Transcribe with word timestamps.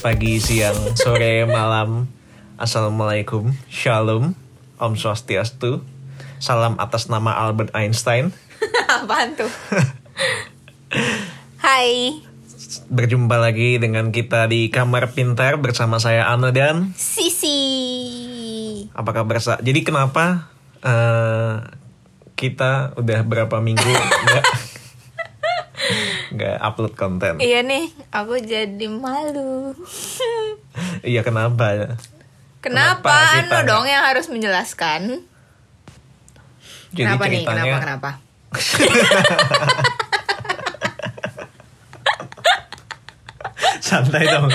Pagi, 0.00 0.40
siang, 0.40 0.96
sore, 0.96 1.44
malam. 1.44 2.08
Assalamualaikum, 2.56 3.52
shalom, 3.68 4.32
om 4.80 4.92
swastiastu. 4.96 5.84
Salam 6.40 6.80
atas 6.80 7.12
nama 7.12 7.36
Albert 7.36 7.76
Einstein. 7.76 8.32
Apaan 8.96 9.36
tuh? 9.36 9.52
Hai, 11.64 12.16
Berjumpa 12.88 13.36
lagi 13.36 13.76
dengan 13.76 14.08
kita 14.08 14.48
di 14.48 14.72
Kamar 14.72 15.12
Pintar 15.12 15.60
bersama 15.60 16.00
saya 16.00 16.32
Ano 16.32 16.48
dan 16.48 16.96
Sisi. 16.96 17.60
apa 18.96 19.10
kabar 19.12 19.36
Sa? 19.36 19.60
Jadi 19.60 19.84
kenapa 19.84 20.48
eh, 20.80 21.60
kita 22.40 22.96
udah 22.96 23.20
berapa 23.20 23.60
minggu 23.60 23.84
nggak 26.40 26.56
upload 26.64 26.96
konten? 26.96 27.36
Iya 27.36 27.60
nih, 27.60 27.92
aku 28.08 28.40
jadi 28.40 28.86
malu. 28.88 29.70
Iya 31.02 31.20
kenapa? 31.26 31.98
Kenapa, 32.62 33.10
Kenapa 33.34 33.56
Anu 33.58 33.68
dong 33.68 33.84
yang 33.84 34.04
harus 34.06 34.30
menjelaskan? 34.30 35.26
Jadi 36.94 37.04
kenapa 37.04 37.24
nih? 37.26 37.42
ceritanya 37.44 37.64
Kenapa? 37.80 37.80
Kenapa? 37.82 38.10
santai 43.80 44.24
dong. 44.28 44.46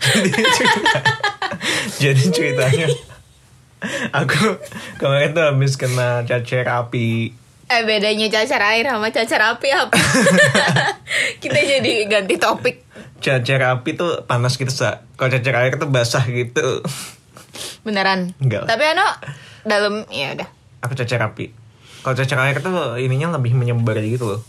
jadi, 0.00 0.30
cerita- 0.56 1.04
jadi 2.00 2.22
ceritanya 2.32 2.86
aku 4.12 4.58
kemarin 4.96 5.30
tuh 5.30 5.44
habis 5.44 5.74
kena 5.74 6.22
cacar 6.24 6.66
api. 6.66 7.34
Eh 7.66 7.82
bedanya 7.86 8.26
cacar 8.28 8.62
air 8.66 8.82
sama 8.84 9.08
cacar 9.08 9.40
api 9.54 9.68
apa? 9.70 9.94
Kita 11.42 11.54
jadi 11.56 12.06
ganti 12.06 12.34
topik. 12.34 12.82
Cacar 13.20 13.78
api 13.78 13.90
tuh 13.94 14.26
panas 14.26 14.56
gitu 14.56 14.70
sa. 14.70 15.06
Kalau 15.14 15.30
cacar 15.30 15.54
air 15.62 15.76
tuh 15.76 15.86
basah 15.86 16.26
gitu. 16.26 16.82
Beneran. 17.82 18.34
Enggak. 18.38 18.66
Tapi 18.66 18.84
Ano 18.90 19.06
dalam 19.62 20.02
ya 20.10 20.34
udah. 20.34 20.48
Aku 20.82 20.96
cacar 20.96 21.22
api. 21.22 21.52
Kalau 22.00 22.16
cacar 22.16 22.38
air 22.42 22.58
tuh 22.58 22.96
ininya 22.96 23.36
lebih 23.36 23.54
menyebar 23.54 24.00
gitu 24.00 24.26
loh. 24.26 24.40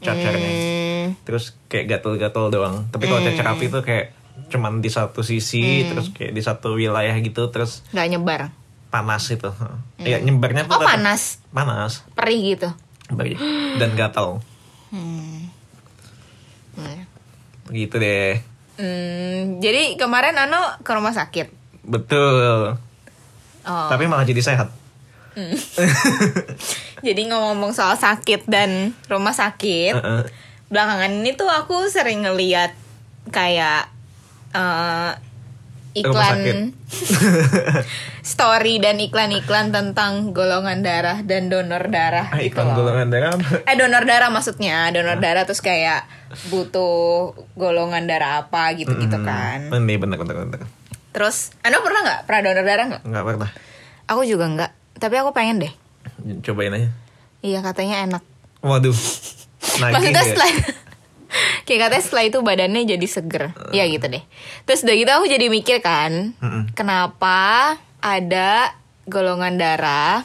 Cacarnya. 0.00 0.50
Hmm, 0.50 1.06
terus 1.22 1.52
kayak 1.68 2.00
gatel-gatel 2.00 2.48
doang 2.48 2.88
tapi 2.88 3.06
kalau 3.06 3.20
cacar 3.20 3.44
api 3.50 3.68
tuh 3.68 3.84
kayak 3.84 4.12
cuman 4.48 4.80
di 4.80 4.88
satu 4.88 5.20
sisi 5.20 5.84
Hmm. 5.84 5.88
terus 5.94 6.06
kayak 6.10 6.32
di 6.32 6.42
satu 6.42 6.74
wilayah 6.74 7.14
gitu 7.20 7.48
terus 7.48 7.84
nggak 7.92 8.08
nyebar. 8.10 8.40
Panas 8.94 9.26
itu 9.26 9.50
ya 9.98 10.16
nyebarnya 10.16 10.64
tuh 10.64 10.78
Oh 10.78 10.80
panas, 10.80 11.42
panas 11.50 12.06
perih 12.14 12.54
gitu. 12.54 12.70
Bagi- 13.08 13.34
dan 13.74 13.90
gatal 13.92 14.38
Hmm. 14.88 15.50
gitu 17.68 17.96
deh 17.96 18.38
Hmm, 18.74 19.58
jadi 19.58 19.94
kemarin 19.94 20.34
Ano 20.36 20.58
ke 20.80 20.90
rumah 20.90 21.10
sakit. 21.10 21.50
betul 21.84 22.74
Oh. 23.62 23.88
tapi 23.88 24.04
malah 24.04 24.22
jadi 24.22 24.38
sehat 24.40 24.70
Jadi 27.02 27.22
ngomong 27.26 27.70
soal 27.70 27.94
sakit 27.94 28.46
dan 28.46 28.94
rumah 29.04 29.32
sakit, 29.32 29.92
Heeh. 29.92 30.22
belakangan 30.68 31.10
ini 31.12 31.32
tuh 31.32 31.46
aku 31.46 31.84
sering 31.86 32.22
ngeliat 32.22 32.70
kayak 33.28 33.90
eh. 34.52 35.12
Iklan 35.94 36.74
story 38.24 38.82
dan 38.82 38.98
iklan-iklan 38.98 39.70
tentang 39.70 40.30
golongan 40.30 40.82
darah 40.82 41.22
dan 41.22 41.46
donor 41.46 41.86
darah 41.86 42.28
ah, 42.28 42.38
gitu 42.38 42.50
iklan 42.50 42.66
loh. 42.66 42.74
golongan 42.76 43.06
darah 43.08 43.30
apa? 43.32 43.46
Eh 43.62 43.74
donor 43.74 44.02
darah 44.02 44.28
maksudnya, 44.28 44.90
donor 44.90 45.18
darah 45.18 45.44
terus 45.44 45.60
kayak 45.60 46.06
butuh 46.48 47.30
golongan 47.54 48.04
darah 48.04 48.42
apa 48.42 48.74
gitu-gitu 48.74 49.22
kan. 49.22 49.70
Hmm, 49.70 49.80
ini 49.80 49.94
bener 49.94 50.18
bener 50.18 50.34
bener 50.36 50.60
Terus, 51.14 51.54
Anda 51.62 51.78
pernah 51.78 52.00
nggak 52.02 52.20
pernah 52.26 52.40
donor 52.42 52.64
darah 52.64 52.84
nggak? 52.90 53.02
nggak 53.06 53.24
pernah 53.24 53.50
Aku 54.04 54.22
juga 54.26 54.44
nggak, 54.44 54.70
tapi 54.98 55.14
aku 55.14 55.30
pengen 55.30 55.62
deh. 55.62 55.72
cobain 56.42 56.74
aja 56.74 56.88
Iya 57.38 57.60
katanya 57.60 58.02
enak. 58.02 58.22
waduh 58.60 58.96
Maksudnya 59.80 60.22
ya. 60.22 60.83
Kayak 61.66 61.88
katanya 61.88 62.02
setelah 62.02 62.24
itu 62.24 62.38
badannya 62.40 62.82
jadi 62.84 63.06
seger. 63.06 63.44
Iya 63.70 63.84
gitu 63.88 64.06
deh. 64.06 64.22
Terus 64.64 64.82
udah 64.82 64.94
gitu 64.94 65.10
aku 65.12 65.26
jadi 65.26 65.46
mikir 65.48 65.78
kan 65.78 66.34
Mm-mm. 66.38 66.72
Kenapa 66.72 67.74
ada 67.98 68.74
golongan 69.04 69.54
darah? 69.54 70.22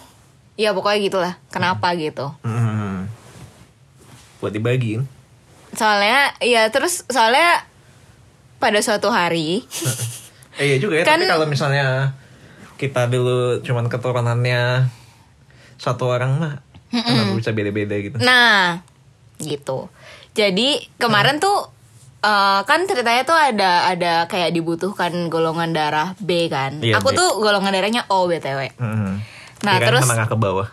Ya 0.55 0.71
pokoknya 0.71 0.99
gitulah. 1.01 1.33
Kenapa 1.49 1.93
gitu? 1.93 2.33
Hmm. 2.41 3.07
buat 4.37 4.51
dibagiin. 4.51 5.03
Soalnya 5.71 6.31
ya 6.39 6.67
terus 6.69 7.03
soalnya 7.05 7.67
Pada 8.55 8.79
suatu 8.79 9.07
hari 9.07 9.63
Eh, 10.55 10.65
iya 10.65 10.77
juga 10.77 10.95
ya, 10.95 11.03
Kan- 11.07 11.19
tapi 11.19 11.27
kalau 11.27 11.45
misalnya 11.45 12.15
kita 12.75 13.07
dulu 13.07 13.59
cuman 13.59 13.87
keturunannya 13.87 14.87
satu 15.75 16.07
orang 16.07 16.31
mah 16.35 16.53
kenapa 16.89 17.35
bisa 17.35 17.51
beda-beda 17.51 17.95
gitu. 17.95 18.15
Nah 18.17 18.83
gitu 19.37 19.87
Jadi 20.31 20.69
kemarin 20.95 21.38
tuh 21.38 21.67
eh, 22.19 22.62
kan 22.63 22.84
ceritanya 22.84 23.23
tuh 23.23 23.34
ada 23.34 23.88
ada 23.88 24.13
kayak 24.25 24.51
dibutuhkan 24.51 25.12
golongan 25.28 25.72
darah 25.72 26.13
B 26.17 26.47
kan. 26.47 26.79
Iya, 26.79 26.97
Aku 26.97 27.12
B. 27.12 27.17
tuh 27.17 27.29
golongan 27.38 27.72
darahnya 27.72 28.03
O 28.07 28.25
btw. 28.25 28.72
Hmm. 28.75 29.19
Nah, 29.59 29.75
Kirain 29.75 29.88
terus- 29.91 30.06
menengah 30.06 30.28
ke 30.28 30.35
bawah. 30.35 30.68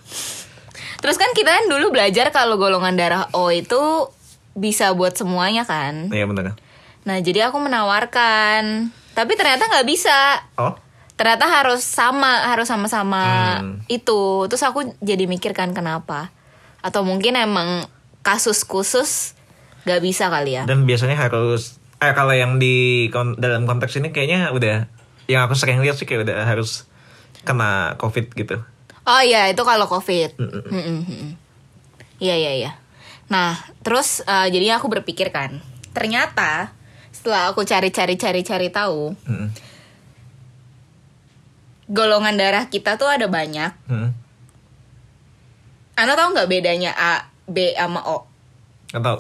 Terus 0.96 1.16
kan 1.16 1.30
kita 1.32 1.50
kan 1.50 1.64
dulu 1.66 1.90
belajar 1.90 2.30
kalau 2.30 2.56
golongan 2.56 2.94
darah 2.94 3.28
O 3.30 3.48
itu 3.48 4.10
bisa 4.52 4.90
buat 4.90 5.12
semuanya 5.12 5.62
kan. 5.62 6.08
Iya 6.08 6.24
bener. 6.24 6.56
Nah 7.04 7.20
jadi 7.20 7.46
aku 7.46 7.60
menawarkan, 7.60 8.88
tapi 9.12 9.32
ternyata 9.34 9.66
nggak 9.66 9.86
bisa. 9.86 10.42
Oh, 10.56 10.74
Ternyata 11.16 11.48
harus 11.48 11.80
sama, 11.80 12.44
harus 12.44 12.68
sama-sama 12.68 13.56
Hmm. 13.56 13.80
itu. 13.86 14.44
Terus 14.46 14.60
aku 14.60 14.84
jadi 15.00 15.24
mikir 15.24 15.52
kan 15.52 15.72
kenapa? 15.72 16.28
Atau 16.80 17.02
mungkin 17.02 17.36
emang 17.36 17.88
kasus 18.20 18.60
khusus 18.62 19.32
nggak 19.86 20.02
bisa 20.02 20.26
kali 20.26 20.58
ya? 20.58 20.66
dan 20.66 20.82
biasanya 20.82 21.14
harus 21.16 21.78
eh 21.96 22.12
kalau 22.12 22.34
yang 22.34 22.58
di 22.58 23.06
kon- 23.08 23.38
dalam 23.38 23.64
konteks 23.64 23.96
ini 23.96 24.10
kayaknya 24.10 24.50
udah 24.50 24.84
yang 25.26 25.42
aku 25.42 25.54
sering 25.54 25.78
lihat 25.78 25.94
sih 25.94 26.04
kayak 26.04 26.26
udah 26.26 26.44
harus 26.44 26.84
kena 27.42 27.94
covid 27.96 28.28
gitu. 28.30 28.58
Oh 29.02 29.22
iya 29.22 29.46
itu 29.46 29.62
kalau 29.62 29.86
covid. 29.86 30.34
Iya 32.18 32.34
iya 32.34 32.52
iya. 32.52 32.72
Nah 33.26 33.54
terus 33.80 34.20
eh, 34.20 34.46
jadinya 34.50 34.76
aku 34.76 34.86
berpikir 34.88 35.30
kan, 35.30 35.62
ternyata 35.90 36.74
setelah 37.10 37.48
aku 37.48 37.62
cari-cari 37.62 38.14
cari-cari 38.14 38.68
tahu, 38.68 39.14
Hmm. 39.22 39.48
golongan 41.86 42.34
darah 42.34 42.66
kita 42.66 42.98
tuh 42.98 43.06
ada 43.06 43.26
banyak. 43.26 43.72
Hmm. 43.86 44.10
Anda 45.94 46.12
tahu 46.12 46.34
nggak 46.34 46.50
bedanya 46.50 46.92
A, 46.92 47.12
B 47.46 47.72
sama 47.72 48.02
O? 48.04 48.26
Nggak 48.90 49.02
tahu. 49.02 49.18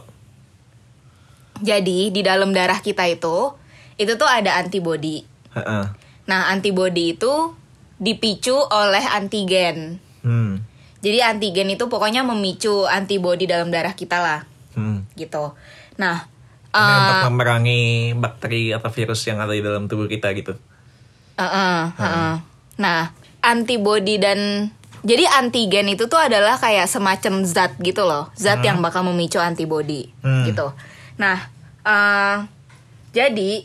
Jadi 1.60 2.10
di 2.10 2.20
dalam 2.20 2.52
darah 2.52 2.78
kita 2.78 3.06
itu 3.06 3.52
itu 3.96 4.12
tuh 4.14 4.28
ada 4.28 4.60
antibody. 4.60 5.24
Heeh. 5.56 5.84
Nah 6.26 6.40
antibody 6.50 7.14
itu 7.14 7.56
dipicu 7.96 8.56
oleh 8.56 9.04
antigen. 9.08 10.02
Hmm. 10.20 10.60
Jadi 11.00 11.22
antigen 11.22 11.70
itu 11.70 11.86
pokoknya 11.86 12.26
memicu 12.26 12.84
antibody 12.84 13.46
dalam 13.46 13.70
darah 13.70 13.94
kita 13.94 14.18
lah, 14.18 14.40
Hmm. 14.74 15.06
gitu. 15.14 15.54
Nah, 15.96 16.26
Ini 16.74 16.82
eh, 16.82 16.98
untuk 16.98 17.20
memerangi 17.30 17.80
bakteri 18.12 18.74
atau 18.74 18.90
virus 18.90 19.24
yang 19.24 19.40
ada 19.40 19.54
di 19.54 19.62
dalam 19.62 19.86
tubuh 19.86 20.10
kita 20.10 20.34
gitu. 20.34 20.58
Heeh, 21.38 21.80
heeh. 21.94 22.34
Nah, 22.76 23.00
antibody 23.40 24.18
dan 24.18 24.68
jadi 25.00 25.24
antigen 25.38 25.86
itu 25.86 26.10
tuh 26.10 26.18
adalah 26.18 26.58
kayak 26.58 26.90
semacam 26.90 27.46
zat 27.46 27.78
gitu 27.78 28.02
loh, 28.02 28.28
zat 28.34 28.60
yang 28.60 28.82
bakal 28.82 29.06
memicu 29.06 29.38
antibody 29.38 30.10
Hmm. 30.20 30.44
gitu. 30.44 30.74
Nah, 31.16 31.38
eh 31.82 32.36
jadi 33.10 33.64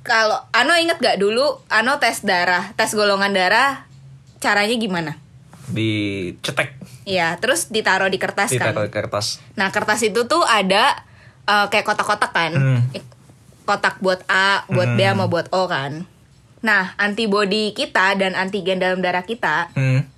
kalau 0.00 0.40
Ano 0.50 0.72
inget 0.72 0.96
gak 0.96 1.16
dulu 1.16 1.60
Ano 1.68 1.96
tes 1.96 2.20
darah, 2.20 2.72
tes 2.74 2.92
golongan 2.92 3.30
darah, 3.30 3.84
caranya 4.38 4.72
gimana? 4.74 5.16
Dicetek, 5.68 6.80
Iya, 7.04 7.36
terus 7.36 7.68
ditaruh 7.68 8.08
di 8.08 8.16
kertas 8.16 8.48
kan. 8.50 8.72
ditaruh 8.72 8.84
di 8.84 8.92
kertas. 8.94 9.40
Nah, 9.54 9.68
kertas 9.68 10.00
itu 10.02 10.24
tuh 10.24 10.40
ada 10.42 10.96
eh, 11.44 11.66
kayak 11.66 11.84
kotak-kotak 11.84 12.32
kan. 12.32 12.52
Hmm. 12.52 12.80
Kotak 13.64 14.00
buat 14.00 14.24
A, 14.26 14.64
buat 14.66 14.96
B 14.96 15.00
sama 15.02 15.24
buat 15.24 15.48
O 15.50 15.64
kan. 15.64 16.08
Nah, 16.58 16.96
antibody 16.96 17.70
kita 17.70 18.16
dan 18.16 18.32
antigen 18.32 18.76
dalam 18.76 18.98
darah 18.98 19.22
kita 19.22 19.68
Hmm. 19.72 20.08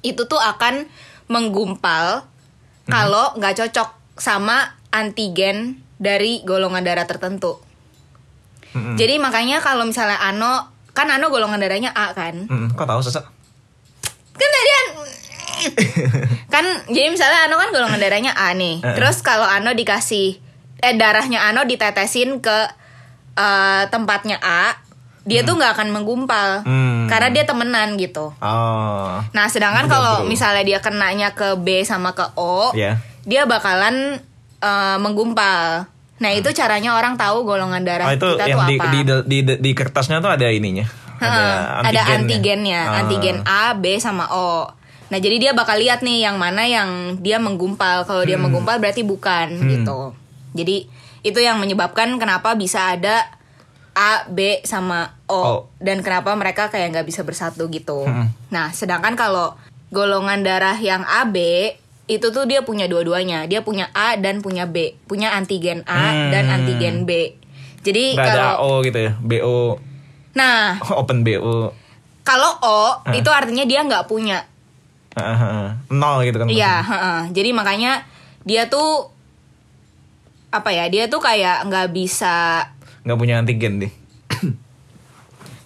itu 0.00 0.24
tuh 0.24 0.38
akan 0.38 0.84
menggumpal 1.26 2.24
kalau 2.86 3.36
nggak 3.36 3.56
cocok 3.56 3.88
sama 4.16 4.76
antigen 4.90 5.78
dari 6.00 6.40
golongan 6.42 6.80
darah 6.80 7.04
tertentu. 7.04 7.60
Hmm. 8.72 8.96
Jadi 8.96 9.18
makanya 9.18 9.60
kalau 9.60 9.84
misalnya 9.84 10.16
Ano 10.16 10.64
kan 10.90 11.06
Ano 11.06 11.28
golongan 11.28 11.60
darahnya 11.60 11.92
A 11.92 12.10
kan. 12.10 12.48
Hmm. 12.48 12.72
Kok 12.72 12.88
tahu 12.88 13.00
sesak? 13.00 13.28
Kan 14.32 14.48
tadi 14.48 14.70
An- 14.72 14.96
kan 16.48 16.64
jadi 16.88 17.12
misalnya 17.12 17.44
Ano 17.44 17.60
kan 17.60 17.68
golongan 17.68 18.00
darahnya 18.00 18.32
A 18.32 18.56
nih. 18.56 18.80
Heeh. 18.80 18.94
Terus 18.96 19.20
kalau 19.20 19.44
Ano 19.44 19.70
dikasih 19.70 20.40
eh 20.80 20.94
darahnya 20.96 21.44
Ano 21.44 21.62
ditetesin 21.62 22.40
ke 22.40 22.58
eh, 23.32 23.82
tempatnya 23.88 24.40
A, 24.40 24.72
dia 25.22 25.44
tuh 25.44 25.54
nggak 25.54 25.76
akan 25.76 25.88
menggumpal 25.92 26.64
Hmm. 26.64 27.04
karena 27.06 27.28
dia 27.30 27.44
temenan 27.44 27.94
gitu. 27.94 28.32
Oh. 28.36 29.16
Nah, 29.30 29.46
sedangkan 29.46 29.84
Udah, 29.84 29.92
kalau 29.92 30.14
misalnya 30.24 30.62
dia 30.62 30.80
kenanya 30.80 31.32
ke 31.32 31.54
B 31.56 31.84
sama 31.84 32.12
ke 32.12 32.24
O, 32.34 32.72
Ya. 32.72 32.96
dia 33.22 33.44
bakalan 33.44 34.18
eh, 34.60 34.96
menggumpal. 34.96 35.88
Nah, 36.20 36.30
itu 36.30 36.52
caranya 36.52 36.92
orang 36.92 37.16
tahu 37.16 37.42
golongan 37.42 37.80
darah 37.80 38.04
Oh 38.04 38.12
itu 38.12 38.28
kita 38.30 38.44
yang 38.44 38.58
tuh 38.58 38.68
di, 38.68 38.76
apa. 38.76 38.84
di, 38.86 38.98
di, 39.00 39.38
di, 39.40 39.54
di 39.56 39.70
kertasnya 39.72 40.20
tuh 40.20 40.28
ada 40.28 40.46
ininya. 40.46 40.84
Heeh, 41.16 41.56
ada 41.82 42.00
antigennya, 42.14 42.80
Ah. 42.82 42.98
antigen 43.00 43.40
A, 43.42 43.72
B 43.72 43.96
sama 43.96 44.28
O. 44.30 44.68
Nah, 45.08 45.18
jadi 45.18 45.36
dia 45.38 45.52
bakal 45.52 45.76
lihat 45.76 46.00
nih 46.00 46.22
yang 46.22 46.36
mana 46.36 46.64
yang 46.64 46.88
dia 47.18 47.36
menggumpal. 47.36 48.04
Kalau 48.04 48.22
dia 48.22 48.36
Hmm. 48.36 48.46
menggumpal 48.46 48.78
berarti 48.78 49.00
bukan 49.00 49.48
gitu. 49.66 50.12
Jadi 50.52 50.88
itu 51.20 51.36
yang 51.36 51.56
menyebabkan 51.56 52.16
kenapa 52.16 52.52
bisa 52.52 52.94
ada 52.94 53.24
A, 53.90 54.24
B 54.26 54.60
sama 54.62 55.18
O, 55.26 55.40
O. 55.40 55.54
dan 55.76 56.00
kenapa 56.00 56.32
mereka 56.32 56.68
kayak 56.68 56.94
nggak 56.94 57.06
bisa 57.06 57.20
bersatu 57.20 57.66
gitu. 57.66 58.04
Hmm. 58.04 58.28
Nah, 58.48 58.70
sedangkan 58.70 59.12
kalau 59.12 59.56
golongan 59.88 60.40
darah 60.40 60.76
yang 60.76 61.02
AB 61.02 61.36
itu 62.10 62.26
tuh 62.28 62.42
dia 62.42 62.60
punya 62.60 62.84
dua-duanya. 62.84 63.46
Dia 63.46 63.62
punya 63.62 63.86
A 63.92 64.18
dan 64.18 64.42
punya 64.42 64.66
B, 64.66 64.98
punya 65.06 65.30
antigen 65.30 65.86
A 65.86 66.10
dan 66.28 66.44
Hmm. 66.44 66.54
antigen 66.58 67.06
B. 67.06 67.38
Jadi 67.80 68.12
Nggak 68.12 68.26
ada 68.28 68.42
kalau 68.58 68.82
O 68.82 68.82
gitu 68.82 68.98
ya. 68.98 69.12
BO 69.16 69.78
nah 70.30 70.78
open 71.00 71.22
BO. 71.22 71.70
kalau 72.22 72.50
O 72.60 72.80
itu 73.10 73.26
artinya 73.26 73.62
dia 73.62 73.80
nggak 73.80 74.06
punya. 74.06 74.42
Heeh, 75.14 75.36
heeh. 75.36 75.68
Nol 75.90 76.22
gitu 76.22 76.36
kan. 76.36 76.46
Iya, 76.46 76.74
heeh. 76.80 77.20
jadi 77.30 77.50
makanya 77.50 78.06
dia 78.42 78.66
tuh 78.66 79.10
apa 80.50 80.70
ya? 80.70 80.86
Dia 80.86 81.06
tuh 81.06 81.18
kayak 81.18 81.66
nggak 81.66 81.90
bisa. 81.90 82.66
Nggak 83.02 83.18
punya 83.18 83.34
antigen 83.38 83.78
deh. 83.80 83.92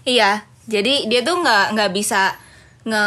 Iya, 0.05 0.45
jadi 0.65 1.09
dia 1.09 1.21
tuh 1.21 1.41
nggak 1.41 1.73
nggak 1.73 1.91
bisa 1.93 2.37
nge 2.85 3.07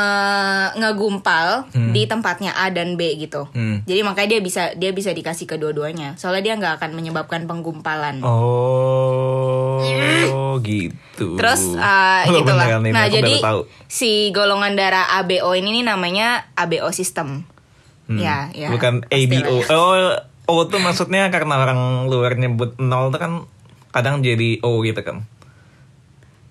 ngegumpal 0.74 1.70
di 1.94 2.10
tempatnya 2.10 2.58
A 2.58 2.74
dan 2.74 2.98
B 2.98 3.14
gitu. 3.16 3.46
Hmm. 3.54 3.86
Jadi 3.86 4.02
makanya 4.02 4.38
dia 4.38 4.42
bisa 4.42 4.74
dia 4.74 4.90
bisa 4.90 5.14
dikasih 5.14 5.46
kedua-duanya. 5.46 6.18
Soalnya 6.18 6.42
dia 6.42 6.54
nggak 6.58 6.82
akan 6.82 6.98
menyebabkan 6.98 7.46
penggumpalan. 7.46 8.26
Oh, 8.26 10.58
gitu. 10.66 11.38
Terus 11.38 11.78
uh, 11.78 12.26
Oh, 12.26 12.42
gitu 12.42 12.52
lah. 12.58 12.66
beneran 12.66 12.90
ini, 12.90 12.94
Nah, 12.98 13.06
aku 13.06 13.14
jadi 13.22 13.34
si 13.86 14.34
golongan 14.34 14.74
darah 14.74 15.14
ABO 15.22 15.54
ini 15.54 15.70
nih 15.78 15.86
namanya 15.86 16.50
ABO 16.58 16.90
system. 16.90 17.46
Hmm. 18.10 18.18
Ya, 18.18 18.50
ya. 18.58 18.74
Bukan 18.74 19.06
ABO. 19.08 19.62
ya. 19.62 19.78
Oh, 19.78 20.18
O 20.48 20.64
tuh 20.66 20.80
maksudnya 20.80 21.28
karena 21.28 21.60
orang 21.60 22.08
luar 22.08 22.40
nyebut 22.40 22.80
nol 22.80 23.12
tuh 23.12 23.20
kan 23.20 23.32
kadang 23.92 24.24
jadi 24.24 24.64
O 24.64 24.80
gitu 24.82 25.04
kan. 25.04 25.28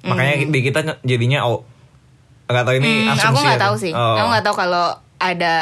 Makanya 0.06 0.46
di 0.46 0.60
kita 0.62 1.02
jadinya 1.02 1.42
O. 1.48 1.66
Gak 2.46 2.62
tahu 2.62 2.76
ini 2.76 2.88
Hmm, 3.02 3.10
asumsi. 3.10 3.26
aku 3.26 3.38
nggak 3.38 3.54
atau- 3.54 3.66
tahu 3.66 3.76
sih. 3.76 3.92
Oh. 3.92 4.14
Aku 4.14 4.26
nggak 4.30 4.44
tahu 4.44 4.56
kalau 4.56 4.86
ada 5.16 5.54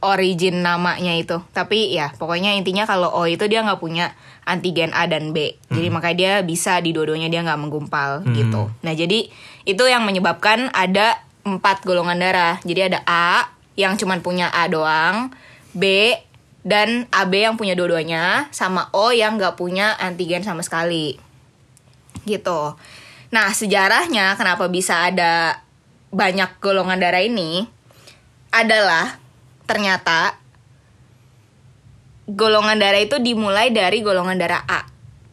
origin 0.00 0.60
namanya 0.60 1.14
itu. 1.14 1.40
Tapi 1.50 1.90
ya 1.90 2.12
pokoknya 2.12 2.52
intinya 2.52 2.84
kalau 2.84 3.08
O 3.08 3.24
itu 3.24 3.44
dia 3.44 3.60
nggak 3.60 3.78
punya 3.78 4.12
antigen 4.42 4.90
A 4.90 5.06
dan 5.06 5.30
B. 5.30 5.56
Jadi 5.68 5.88
Hmm. 5.88 5.94
makanya 5.94 6.16
dia 6.16 6.32
bisa 6.42 6.76
di 6.78 6.90
dua-duanya 6.90 7.26
dia 7.26 7.40
nggak 7.40 7.56
menggumpal 7.58 8.26
gitu. 8.28 8.68
Nah 8.80 8.92
jadi 8.92 9.30
itu 9.64 9.84
yang 9.84 10.02
menyebabkan 10.02 10.68
ada 10.70 11.16
empat 11.42 11.80
golongan 11.82 12.18
darah. 12.18 12.60
Jadi 12.60 12.80
ada 12.86 13.00
A 13.04 13.48
yang 13.74 13.94
cuman 13.94 14.20
punya 14.20 14.50
A 14.50 14.66
doang, 14.66 15.32
B 15.72 16.12
dan 16.60 17.08
AB 17.10 17.32
yang 17.42 17.54
punya 17.54 17.72
dua-duanya, 17.72 18.48
sama 18.50 18.88
O 18.90 19.08
yang 19.08 19.36
nggak 19.36 19.54
punya 19.54 19.92
antigen 19.94 20.40
sama 20.40 20.60
sekali 20.60 21.16
gitu. 22.22 22.76
Nah, 23.30 23.50
sejarahnya 23.50 24.32
kenapa 24.34 24.64
bisa 24.66 25.04
ada 25.04 25.63
banyak 26.14 26.62
golongan 26.62 27.02
darah 27.02 27.20
ini 27.20 27.66
adalah 28.54 29.18
ternyata 29.66 30.38
golongan 32.24 32.78
darah 32.78 33.02
itu 33.02 33.18
dimulai 33.18 33.74
dari 33.74 34.00
golongan 34.00 34.38
darah 34.38 34.62
A. 34.64 34.80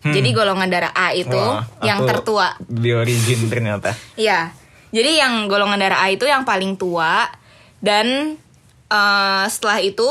Hmm. 0.01 0.12
Jadi 0.12 0.30
golongan 0.33 0.66
darah 0.68 0.92
A 0.92 1.13
itu 1.13 1.38
Wah, 1.38 1.62
yang 1.86 2.01
tertua. 2.04 2.57
Di 2.66 2.89
origin 2.92 3.45
ternyata. 3.48 3.94
Iya. 4.18 4.50
Jadi 4.92 5.22
yang 5.22 5.45
golongan 5.45 5.78
darah 5.80 6.01
A 6.04 6.10
itu 6.10 6.25
yang 6.25 6.44
paling 6.44 6.75
tua 6.75 7.30
dan 7.80 8.36
eh, 8.89 9.44
setelah 9.48 9.80
itu 9.80 10.10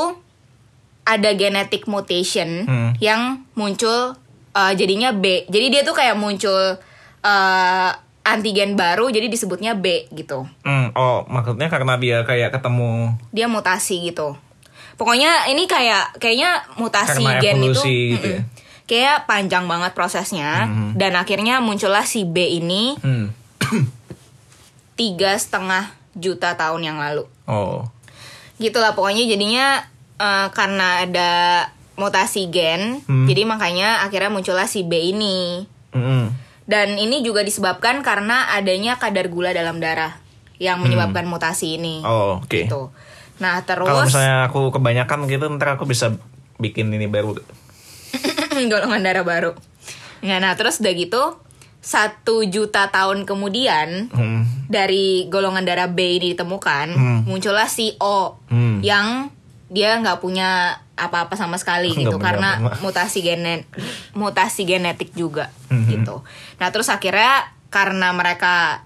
ada 1.03 1.29
genetic 1.35 1.85
mutation 1.85 2.63
Hmm. 2.65 2.91
yang 2.97 3.43
muncul 3.53 4.15
eh, 4.55 4.73
jadinya 4.73 5.11
B. 5.11 5.45
Jadi 5.51 5.65
dia 5.69 5.81
tuh 5.83 5.93
kayak 5.93 6.15
muncul 6.15 6.79
eh, 7.21 7.91
antigen 8.21 8.73
baru 8.73 9.09
jadi 9.09 9.25
disebutnya 9.25 9.73
B 9.73 10.05
gitu. 10.11 10.45
Hmm, 10.61 10.93
oh, 10.93 11.25
maksudnya 11.25 11.67
karena 11.67 11.97
dia 11.97 12.21
kayak 12.21 12.53
ketemu 12.53 13.17
Dia 13.29 13.45
mutasi 13.45 13.97
gitu. 14.05 14.37
Pokoknya 14.93 15.47
ini 15.47 15.65
kayak 15.65 16.17
kayaknya 16.17 16.61
mutasi 16.75 17.19
Karena 17.19 17.41
gen 17.41 17.57
itu 17.57 17.73
evolusi 17.73 17.97
gitu 18.11 18.27
ya? 18.29 18.39
mm-mm. 18.39 18.59
kayak 18.85 19.17
panjang 19.23 19.65
banget 19.65 19.91
prosesnya 19.91 20.67
dan 20.93 21.15
akhirnya 21.15 21.57
muncullah 21.57 22.03
si 22.03 22.21
B 22.21 22.37
ini 22.53 22.93
hmm. 22.95 23.25
tiga 24.99 25.33
setengah 25.33 25.89
juta 26.13 26.53
tahun 26.53 26.81
yang 26.83 26.97
lalu 26.99 27.23
Oh. 27.47 27.87
gitulah 28.57 28.93
pokoknya 28.93 29.25
jadinya 29.25 29.81
eh, 30.15 30.47
karena 30.51 31.01
ada 31.01 31.31
mutasi 31.95 32.47
gen 32.47 33.01
Hmm. 33.03 33.25
jadi 33.25 33.41
makanya 33.43 34.03
akhirnya 34.03 34.29
muncullah 34.29 34.67
si 34.67 34.83
B 34.83 35.11
ini 35.11 35.65
Mm-mm. 35.91 36.50
Dan 36.63 36.95
ini 36.95 37.21
juga 37.21 37.41
disebabkan 37.41 38.01
karena 38.01 38.51
adanya 38.51 38.95
kadar 38.95 39.27
gula 39.27 39.51
dalam 39.51 39.77
darah 39.77 40.17
yang 40.57 40.77
menyebabkan 40.77 41.25
mutasi 41.25 41.75
ini 41.75 41.99
Hmm. 41.99 42.07
Oh, 42.07 42.31
oke. 42.39 42.65
gitu 42.65 42.89
nah 43.37 43.57
terus 43.61 43.85
Kalau 43.85 44.05
misalnya 44.05 44.45
aku 44.45 44.69
kebanyakan 44.69 45.25
gitu, 45.25 45.49
ntar 45.51 45.73
aku 45.73 45.85
bisa 45.85 46.13
bikin 46.57 46.89
ini 46.89 47.09
baru. 47.09 47.33
golongan 48.71 49.01
darah 49.01 49.23
baru 49.23 49.51
Nah, 50.21 50.37
nah 50.37 50.53
terus 50.53 50.77
udah 50.77 50.93
gitu 50.93 51.23
satu 51.81 52.45
juta 52.45 52.93
tahun 52.93 53.25
kemudian 53.25 54.13
Hmm. 54.13 54.45
dari 54.69 55.25
golongan 55.27 55.65
darah 55.65 55.89
B 55.89 56.21
ini 56.21 56.37
ditemukan 56.37 56.87
Hmm. 56.93 57.19
muncullah 57.25 57.65
si 57.65 57.97
O 57.97 58.37
Hmm. 58.45 58.85
yang 58.85 59.33
dia 59.67 59.97
nggak 59.97 60.21
punya 60.21 60.77
apa-apa 61.01 61.33
sama 61.33 61.55
sekali 61.55 61.89
gitu 61.97 62.15
karena 62.17 62.57
apa-apa. 62.57 62.79
mutasi 62.79 63.19
genet 63.19 63.65
mutasi 64.13 64.63
genetik 64.63 65.11
juga 65.11 65.49
Mhm. 65.67 65.87
gitu. 65.89 66.21
Nah 66.57 66.69
terus 66.69 66.87
akhirnya 66.87 67.41
karena 67.67 68.11
mereka 68.11 68.83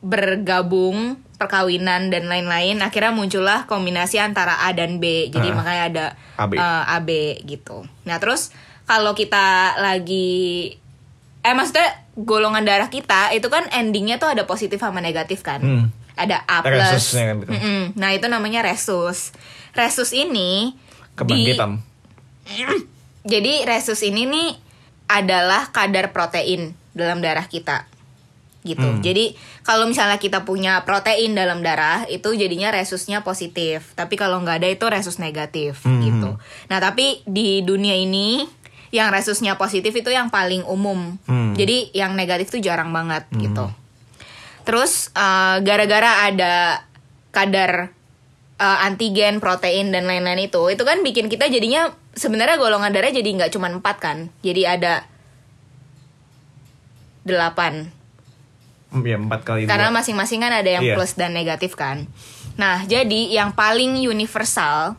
bergabung 0.00 1.16
perkawinan 1.36 2.08
dan 2.08 2.26
lain-lain 2.26 2.80
akhirnya 2.80 3.10
muncullah 3.10 3.64
kombinasi 3.64 4.16
antara 4.16 4.56
A 4.58 4.72
dan 4.72 4.96
B 4.96 5.28
jadi 5.28 5.50
Ah. 5.50 5.54
makanya 5.54 5.82
ada 5.84 6.06
AB. 6.38 6.52
eh, 6.54 6.62
AB 6.90 7.08
gitu. 7.44 7.84
Nah 8.02 8.16
terus 8.16 8.50
kalau 8.84 9.12
kita 9.12 9.76
lagi 9.76 10.72
eh 11.38 11.52
maksudnya 11.52 11.86
golongan 12.16 12.64
darah 12.64 12.88
kita 12.88 13.30
itu 13.30 13.46
kan 13.46 13.68
endingnya 13.70 14.16
tuh 14.16 14.26
ada 14.28 14.42
positif 14.42 14.78
sama 14.78 14.98
negatif 14.98 15.42
kan 15.42 15.60
Hmm. 15.60 15.86
ada 16.14 16.40
A 16.42 16.64
plus 16.64 17.12
kan 17.12 17.44
gitu. 17.44 17.52
Nah 17.94 18.10
itu 18.10 18.26
namanya 18.26 18.64
resus 18.64 19.36
resus 19.72 20.10
ini 20.10 20.72
di- 21.16 21.24
Kebangkitan. 21.48 21.70
jadi 23.22 23.64
resus 23.64 24.00
ini 24.00 24.22
nih 24.24 24.50
adalah 25.06 25.70
kadar 25.70 26.10
protein 26.10 26.74
dalam 26.92 27.18
darah 27.18 27.44
kita 27.44 27.86
gitu. 28.62 28.82
Hmm. 28.82 28.98
Jadi 28.98 29.34
kalau 29.62 29.86
misalnya 29.86 30.18
kita 30.18 30.42
punya 30.42 30.82
protein 30.82 31.32
dalam 31.32 31.62
darah 31.62 32.02
itu 32.06 32.34
jadinya 32.34 32.68
resusnya 32.68 33.22
positif. 33.22 33.94
Tapi 33.94 34.14
kalau 34.14 34.42
nggak 34.42 34.58
ada 34.58 34.68
itu 34.68 34.84
resus 34.84 35.16
negatif 35.16 35.82
Hmm. 35.82 36.02
gitu. 36.02 36.30
Nah 36.66 36.78
tapi 36.78 37.22
di 37.24 37.62
dunia 37.62 37.94
ini 37.94 38.42
yang 38.90 39.10
resusnya 39.10 39.54
positif 39.54 39.90
itu 39.92 40.10
yang 40.10 40.28
paling 40.28 40.62
umum. 40.62 41.14
Hmm. 41.24 41.54
Jadi 41.54 41.90
yang 41.92 42.12
negatif 42.12 42.50
tuh 42.50 42.58
jarang 42.58 42.90
banget 42.90 43.22
gitu. 43.32 43.70
Terus 44.62 45.14
eh, 45.14 45.56
gara-gara 45.62 46.26
ada 46.26 46.82
kadar 47.30 47.94
eh, 48.56 48.78
antigen, 48.82 49.38
protein 49.38 49.90
dan 49.90 50.04
lain-lain 50.04 50.46
itu, 50.46 50.62
itu 50.68 50.82
kan 50.82 51.00
bikin 51.00 51.28
kita 51.28 51.46
jadinya 51.46 51.88
sebenarnya 52.12 52.56
golongan 52.56 52.88
darah 52.88 53.10
jadi 53.10 53.26
nggak 53.26 53.52
cuma 53.52 53.68
empat 53.68 53.96
kan, 53.98 54.18
jadi 54.40 54.76
ada 54.76 55.04
delapan. 57.22 57.90
Ya, 58.96 59.18
empat 59.18 59.42
kali 59.44 59.66
Karena 59.66 59.90
masing-masing 59.90 60.40
kan 60.40 60.52
ada 60.54 60.70
yang 60.70 60.80
Iya. 60.80 60.94
plus 60.96 61.18
dan 61.18 61.34
negatif 61.34 61.74
kan. 61.76 62.06
Nah 62.56 62.86
jadi 62.86 63.28
yang 63.28 63.52
paling 63.52 63.98
universal 64.00 64.96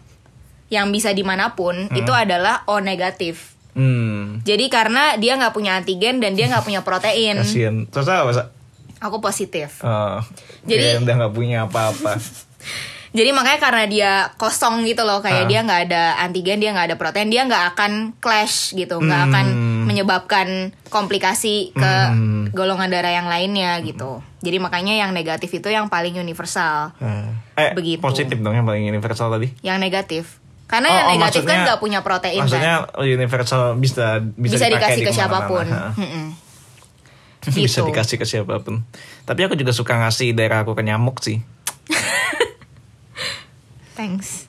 yang 0.68 0.92
bisa 0.92 1.16
di 1.16 1.24
mana 1.24 1.56
pun 1.56 1.88
itu 1.96 2.12
adalah 2.12 2.68
O 2.68 2.78
negatif. 2.78 3.56
Hmm. 3.74 4.44
Jadi 4.44 4.68
karena 4.68 5.16
dia 5.16 5.40
nggak 5.40 5.56
punya 5.56 5.80
antigen 5.80 6.20
dan 6.20 6.36
dia 6.36 6.46
nggak 6.46 6.66
punya 6.66 6.82
protein, 6.84 7.40
Kasian. 7.42 7.88
Terus 7.88 8.06
apa, 8.06 8.52
aku 9.00 9.18
positif. 9.18 9.82
Oh, 9.82 10.20
Jadi- 10.68 10.84
kayak 10.84 11.02
udah 11.08 11.16
nggak 11.16 11.34
punya 11.34 11.58
apa-apa. 11.66 12.18
Jadi 13.18 13.34
makanya 13.34 13.58
karena 13.58 13.84
dia 13.84 14.12
kosong 14.38 14.86
gitu 14.86 15.02
loh, 15.02 15.20
kayak 15.20 15.44
Ah. 15.44 15.50
dia 15.50 15.60
nggak 15.60 15.82
ada 15.90 16.04
antigen, 16.22 16.62
dia 16.62 16.70
nggak 16.70 16.94
ada 16.94 16.96
protein, 16.96 17.28
dia 17.28 17.42
nggak 17.42 17.74
akan 17.74 17.92
clash 18.18 18.72
gitu, 18.72 19.02
nggak 19.02 19.22
akan 19.26 19.46
Hmm. 19.50 19.84
menyebabkan 19.84 20.48
komplikasi 20.88 21.74
ke 21.74 21.94
Hmm. 22.06 22.54
golongan 22.54 22.88
darah 22.88 23.10
yang 23.10 23.26
lainnya 23.26 23.82
gitu. 23.82 24.22
Jadi 24.38 24.62
makanya 24.62 24.94
yang 24.96 25.12
negatif 25.12 25.50
itu 25.52 25.66
yang 25.68 25.90
paling 25.90 26.14
universal, 26.16 26.94
Eh, 27.58 27.74
Begitu. 27.74 27.98
positif 27.98 28.38
dong 28.38 28.54
yang 28.54 28.64
paling 28.64 28.86
universal 28.86 29.34
tadi. 29.34 29.50
yang 29.60 29.82
negatif. 29.82 30.38
Karena 30.68 30.86
Oh, 30.86 30.94
yang 30.94 31.08
oh, 31.08 31.14
negatif 31.16 31.42
kan 31.42 31.48
maksudnya- 31.48 31.66
nggak 31.66 31.80
punya 31.82 32.00
protein 32.04 32.42
Maksudnya 32.44 32.74
kan, 32.86 33.02
universal 33.02 33.62
bisa 33.76 34.22
bisa, 34.30 34.62
bisa, 34.62 34.66
dikasih 34.70 35.02
di 35.02 35.08
ke 35.08 35.12
siapa 35.12 35.48
pun. 35.48 35.66
bisa 37.48 37.80
Gitu. 37.80 37.88
dikasih 37.88 38.18
ke 38.20 38.26
siapa 38.28 38.60
pun. 38.60 38.84
Tapi 39.24 39.42
aku 39.42 39.56
juga 39.56 39.72
suka 39.72 39.96
ngasih 39.98 40.36
daerah 40.36 40.62
aku 40.62 40.76
ke 40.76 40.84
nyamuk 40.84 41.18
sih. 41.18 41.40
Thanks. 43.98 44.46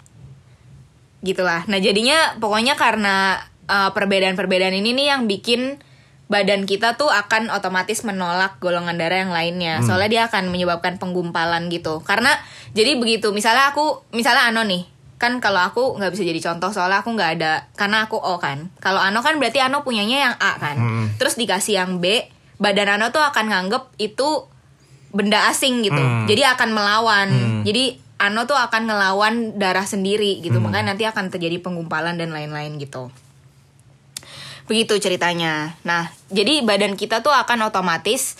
Gitulah. 1.25 1.65
Nah 1.67 1.81
jadinya 1.81 2.37
pokoknya 2.37 2.77
karena 2.77 3.41
uh, 3.65 3.91
perbedaan-perbedaan 3.97 4.77
ini 4.77 4.93
nih 4.93 5.07
yang 5.17 5.25
bikin 5.25 5.81
badan 6.29 6.69
kita 6.69 7.01
tuh 7.01 7.09
akan 7.09 7.49
otomatis 7.49 8.05
menolak 8.05 8.61
golongan 8.61 9.01
darah 9.01 9.25
yang 9.25 9.33
lainnya. 9.33 9.81
Soalnya 9.81 10.11
dia 10.13 10.23
akan 10.29 10.53
menyebabkan 10.53 11.01
penggumpalan 11.01 11.73
gitu. 11.73 12.05
Karena 12.05 12.37
jadi 12.77 13.01
begitu. 13.01 13.33
Misalnya 13.33 13.73
aku, 13.73 14.05
misalnya 14.13 14.53
Ano 14.53 14.61
nih, 14.63 14.85
kan 15.17 15.41
kalau 15.41 15.65
aku 15.65 15.97
nggak 15.97 16.13
bisa 16.13 16.23
jadi 16.29 16.41
contoh 16.45 16.71
soalnya 16.71 17.01
aku 17.01 17.17
nggak 17.17 17.31
ada 17.41 17.53
karena 17.75 18.05
aku 18.05 18.21
O 18.21 18.37
kan. 18.37 18.69
Kalau 18.79 19.01
Ano 19.01 19.25
kan 19.25 19.41
berarti 19.41 19.65
Ano 19.65 19.81
punyanya 19.83 20.31
yang 20.31 20.35
A 20.37 20.61
kan. 20.61 20.77
Hmm. 20.77 21.07
Terus 21.17 21.41
dikasih 21.41 21.81
yang 21.81 21.97
B, 21.99 22.29
badan 22.61 23.01
Ano 23.01 23.09
tuh 23.09 23.25
akan 23.25 23.49
nganggep 23.49 23.97
itu 23.97 24.45
benda 25.17 25.49
asing 25.49 25.81
gitu. 25.81 25.97
Hmm. 25.97 26.29
Jadi 26.29 26.45
akan 26.45 26.69
melawan. 26.77 27.29
Hmm. 27.33 27.61
Jadi 27.65 27.97
Ano 28.19 28.51
tuh 28.51 28.59
akan 28.59 28.91
ngelawan 28.91 29.35
darah 29.63 29.87
sendiri 29.87 30.43
gitu. 30.43 30.59
Makanya 30.59 30.95
nanti 30.95 31.07
akan 31.07 31.31
terjadi 31.31 31.63
penggumpalan 31.63 32.19
dan 32.19 32.35
lain-lain 32.35 32.75
gitu. 32.83 33.15
Begitu 34.67 34.99
ceritanya. 34.99 35.79
Nah, 35.87 36.11
jadi 36.29 36.61
badan 36.67 36.99
kita 36.99 37.23
tuh 37.23 37.31
akan 37.31 37.71
otomatis 37.71 38.37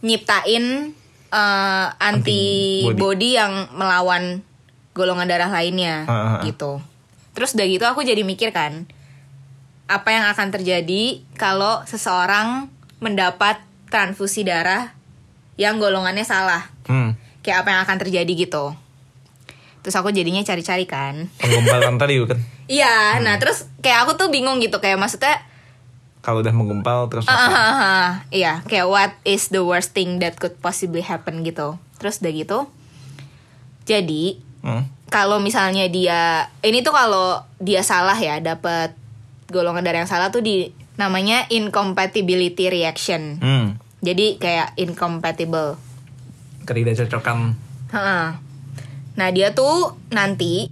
nyiptain 0.00 0.94
eh, 1.30 1.86
antibody 2.00 3.36
yang 3.36 3.68
melawan 3.74 4.46
golongan 4.94 5.28
darah 5.30 5.50
lainnya 5.50 6.06
ah, 6.06 6.12
ah. 6.12 6.42
gitu. 6.46 6.82
Terus 7.34 7.54
udah 7.54 7.66
gitu 7.66 7.84
aku 7.86 8.02
jadi 8.02 8.26
mikir 8.26 8.50
kan, 8.50 8.90
apa 9.86 10.08
yang 10.10 10.26
akan 10.30 10.48
terjadi 10.50 11.22
kalau 11.38 11.82
seseorang 11.86 12.70
mendapat 12.98 13.62
transfusi 13.88 14.42
darah 14.46 14.94
yang 15.54 15.78
golongannya 15.78 16.26
salah? 16.26 16.68
Hmm. 16.90 17.14
Kayak 17.40 17.64
apa 17.64 17.68
yang 17.72 17.80
akan 17.86 17.98
terjadi 18.06 18.32
gitu. 18.34 18.74
Terus 19.80 19.96
aku 19.96 20.08
jadinya 20.10 20.40
cari-cari 20.40 20.84
kan. 20.84 21.28
Penggumpalan 21.36 21.96
tadi 21.96 22.14
kan. 22.24 22.40
Iya, 22.70 23.18
nah 23.18 23.34
terus 23.34 23.66
kayak 23.82 24.06
aku 24.06 24.14
tuh 24.14 24.30
bingung 24.30 24.62
gitu 24.62 24.78
kayak 24.78 24.94
maksudnya 24.94 25.42
Kalau 26.22 26.38
udah 26.38 26.54
menggumpal 26.54 27.10
terus 27.10 27.26
ah, 27.26 27.34
apa? 27.34 27.42
ah, 27.42 27.50
ah, 27.50 27.74
ah. 27.74 28.08
iya 28.30 28.62
kayak 28.62 28.86
what 28.86 29.10
is 29.26 29.50
the 29.50 29.58
worst 29.58 29.90
thing 29.90 30.22
that 30.22 30.38
could 30.38 30.54
possibly 30.62 31.02
happen 31.02 31.42
gitu. 31.42 31.74
Terus 31.98 32.22
udah 32.22 32.30
gitu. 32.30 32.58
Jadi 33.84 34.38
Hmm. 34.60 34.84
kalau 35.08 35.40
misalnya 35.40 35.88
dia 35.88 36.46
ini 36.60 36.84
tuh 36.84 36.92
kalau 36.92 37.40
dia 37.56 37.80
salah 37.80 38.14
ya 38.14 38.38
dapat 38.38 38.92
golongan 39.48 39.82
darah 39.82 40.04
yang 40.04 40.10
salah 40.10 40.28
tuh 40.28 40.38
di 40.38 40.70
namanya 40.94 41.48
incompatibility 41.50 42.68
reaction. 42.68 43.40
Hmm. 43.40 43.80
Jadi 43.98 44.36
kayak 44.36 44.76
incompatible. 44.76 45.74
Ketidakcocokan. 46.62 47.56
Heeh. 47.90 48.26
Nah 49.12 49.28
dia 49.28 49.50
tuh 49.50 49.94
nanti 50.08 50.68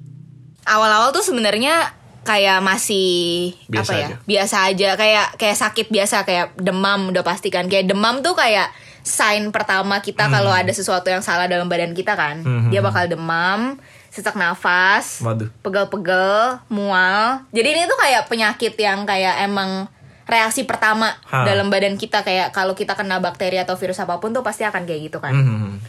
awal-awal 0.63 1.11
tuh 1.11 1.23
sebenarnya 1.23 1.95
kayak 2.21 2.61
masih 2.61 3.57
Biasa 3.67 3.81
apa 3.83 3.93
ya 3.95 4.05
aja. 4.05 4.17
biasa 4.23 4.57
aja 4.67 4.89
kayak 4.95 5.27
kayak 5.35 5.57
sakit 5.57 5.87
biasa 5.89 6.17
kayak 6.23 6.53
demam 6.55 7.09
udah 7.09 7.23
pastikan 7.23 7.65
kayak 7.67 7.87
demam 7.87 8.21
tuh 8.21 8.35
kayak 8.35 8.69
sign 9.01 9.49
pertama 9.49 9.99
kita 9.99 10.29
kalau 10.29 10.53
ada 10.53 10.69
sesuatu 10.71 11.09
yang 11.09 11.21
salah 11.21 11.47
dalam 11.47 11.65
badan 11.67 11.93
kita 11.93 12.13
kan 12.13 12.45
Hmm. 12.45 12.69
dia 12.69 12.81
bakal 12.81 13.09
demam 13.09 13.81
sesak 14.11 14.37
nafas 14.37 15.25
pegel-pegel 15.63 16.61
mual 16.69 17.49
jadi 17.49 17.69
ini 17.71 17.83
tuh 17.87 17.97
kayak 17.97 18.27
penyakit 18.27 18.77
yang 18.77 19.03
kayak 19.03 19.41
emang 19.43 19.89
reaksi 20.25 20.63
pertama 20.63 21.17
Ha. 21.25 21.49
dalam 21.49 21.67
badan 21.67 21.97
kita 21.97 22.21
kayak 22.21 22.53
kalau 22.53 22.73
kita 22.73 22.93
kena 22.93 23.17
bakteri 23.19 23.57
atau 23.57 23.73
virus 23.73 23.97
apa 23.97 24.19
pun 24.19 24.31
tuh 24.31 24.43
pasti 24.43 24.61
akan 24.63 24.85
kayak 24.85 25.01
gitu 25.07 25.19
kan 25.19 25.33
Hmm. 25.33 25.81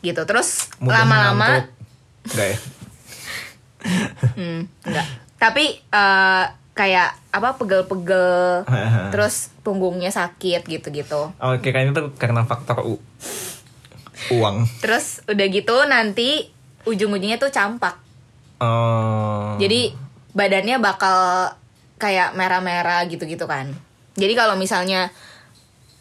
Gitu 0.00 0.22
terus 0.22 0.70
lama-lama. 0.78 1.66
Enggak 2.24 2.48
ya? 2.48 2.58
hmm, 4.34 4.60
enggak 4.84 5.06
tapi 5.38 5.64
eh, 5.78 6.44
kayak 6.74 7.10
apa 7.30 7.54
pegel-pegel 7.54 8.66
terus 9.12 9.54
punggungnya 9.60 10.10
sakit 10.10 10.62
gitu-gitu 10.64 11.30
Oh, 11.32 11.54
kayaknya 11.56 11.92
itu 11.92 12.02
karena 12.16 12.42
faktor 12.42 12.82
u 12.84 12.98
uang. 14.30 14.66
terus 14.78 15.22
udah 15.24 15.46
gitu 15.46 15.76
nanti 15.84 16.50
ujung-ujungnya 16.84 17.38
tuh 17.38 17.48
campak 17.48 17.94
Oh. 18.58 19.54
jadi 19.56 19.94
badannya 20.34 20.82
bakal 20.82 21.54
kayak 21.94 22.34
merah-merah 22.34 23.06
gitu-gitu 23.06 23.46
kan 23.46 23.70
jadi 24.12 24.34
kalau 24.34 24.58
misalnya 24.58 25.14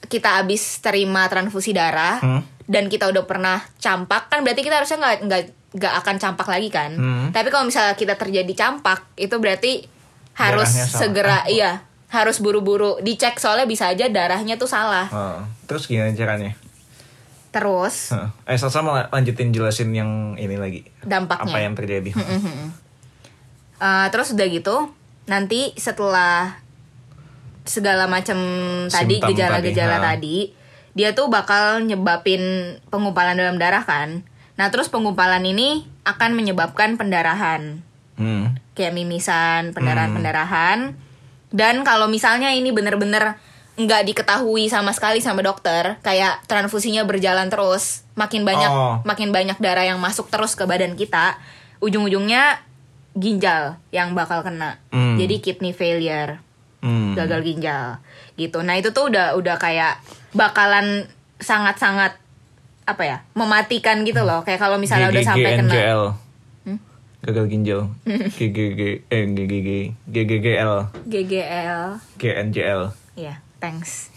kita 0.03 0.41
habis 0.41 0.81
terima 0.81 1.29
transfusi 1.29 1.69
darah 1.69 2.17
Hmm. 2.17 2.41
Dan 2.67 2.85
kita 2.85 3.07
udah 3.07 3.23
pernah 3.23 3.63
campak 3.77 4.27
kan 4.27 4.39
berarti 4.41 4.59
kita 4.59 4.75
harusnya 4.75 4.97
nggak 4.97 5.17
nggak 5.23 5.41
nggak 5.73 5.93
akan 5.97 6.15
campak 6.17 6.47
lagi 6.47 6.69
kan 6.69 6.91
Hmm. 6.91 7.27
tapi 7.31 7.47
kalau 7.47 7.65
misalnya 7.65 7.93
kita 7.93 8.13
terjadi 8.13 8.53
campak 8.53 9.07
itu 9.15 9.35
berarti 9.35 9.87
harus 10.33 10.67
Darahnya 10.67 10.85
salah. 10.85 10.99
segera 11.01 11.37
iya 11.47 11.71
harus 12.07 12.37
buru-buru 12.37 12.99
dicek 12.99 13.35
soalnya 13.35 13.63
bisa 13.63 13.87
aja 13.87 14.07
darahnya 14.07 14.55
tuh 14.55 14.65
salah 14.65 15.07
Oh, 15.07 15.39
terus 15.65 15.85
gimana 15.85 16.11
caranya? 16.11 16.55
terus 17.49 18.11
Heeh. 18.11 18.29
Eh, 18.45 18.57
Sasa 18.57 18.79
mau 18.79 18.93
lanjutin 18.93 19.49
jelasin 19.49 19.89
yang 19.89 20.11
ini 20.35 20.55
lagi. 20.55 20.83
dampaknya 21.01 21.47
Apa 21.47 21.57
yang 21.59 21.73
terjadi? 21.73 22.11
Eh, 23.77 24.07
terus 24.09 24.31
udah 24.31 24.47
gitu 24.47 24.75
nanti 25.25 25.69
setelah 25.75 26.57
segala 27.61 28.07
macam 28.07 28.39
tadi 28.87 29.19
gejala-gejala 29.19 29.99
tadi, 29.99 30.01
ha. 30.01 30.09
tadi, 30.09 30.37
dia 30.97 31.13
tuh 31.13 31.29
bakal 31.29 31.85
nyebabin 31.85 32.75
penggumpalan 32.89 33.37
dalam 33.37 33.61
darah 33.61 33.85
kan. 33.85 34.25
Nah 34.57 34.73
terus 34.73 34.89
penggumpalan 34.89 35.45
ini 35.45 35.85
akan 36.01 36.33
menyebabkan 36.33 36.97
pendarahan 36.97 37.85
Hmm. 38.17 38.57
kayak 38.73 38.97
mimisan, 38.97 39.77
pendarahan-pendarahan. 39.77 40.97
Dan 41.53 41.85
kalau 41.85 42.09
misalnya 42.09 42.49
ini 42.49 42.73
bener-bener 42.73 43.37
nggak 43.77 44.09
diketahui 44.09 44.73
sama 44.73 44.89
sekali 44.89 45.21
sama 45.21 45.45
dokter, 45.45 46.01
kayak 46.01 46.41
transfusinya 46.49 47.05
berjalan 47.05 47.45
terus, 47.53 48.01
makin 48.17 48.41
banyak 48.41 48.73
Oh. 48.73 48.97
makin 49.05 49.29
banyak 49.29 49.61
darah 49.61 49.85
yang 49.85 50.01
masuk 50.01 50.33
terus 50.33 50.57
ke 50.57 50.65
badan 50.65 50.97
kita, 50.97 51.37
ujung-ujungnya 51.77 52.57
ginjal 53.13 53.77
yang 53.93 54.17
bakal 54.17 54.41
kena. 54.41 54.81
Hmm. 54.89 55.21
Jadi 55.21 55.37
kidney 55.37 55.77
failure, 55.77 56.41
Hmm. 56.81 57.13
gagal 57.13 57.45
ginjal. 57.45 58.01
Gitu. 58.33 58.57
Nah, 58.65 58.81
itu 58.81 58.89
tuh 58.89 59.13
udah 59.13 59.37
udah 59.37 59.61
kayak 59.61 60.01
bakalan 60.33 61.07
sangat-sangat 61.37 62.17
apa 62.87 63.03
ya? 63.03 63.17
mematikan 63.35 64.01
gitu 64.07 64.23
loh. 64.23 64.41
Kayak 64.47 64.63
kalau 64.63 64.79
misalnya 64.79 65.11
udah 65.11 65.23
sampai 65.23 65.59
kena 65.59 65.73
Hmm? 66.63 66.79
Gagal 67.23 67.45
ginjal. 67.51 67.81
GGG 68.39 69.11
eh 69.11 69.23
GGG 69.27 69.69
GGGL 70.07 70.73
GGL. 71.07 71.83
GNJL. 72.15 72.81
Iya, 73.19 73.43
thanks. 73.59 74.13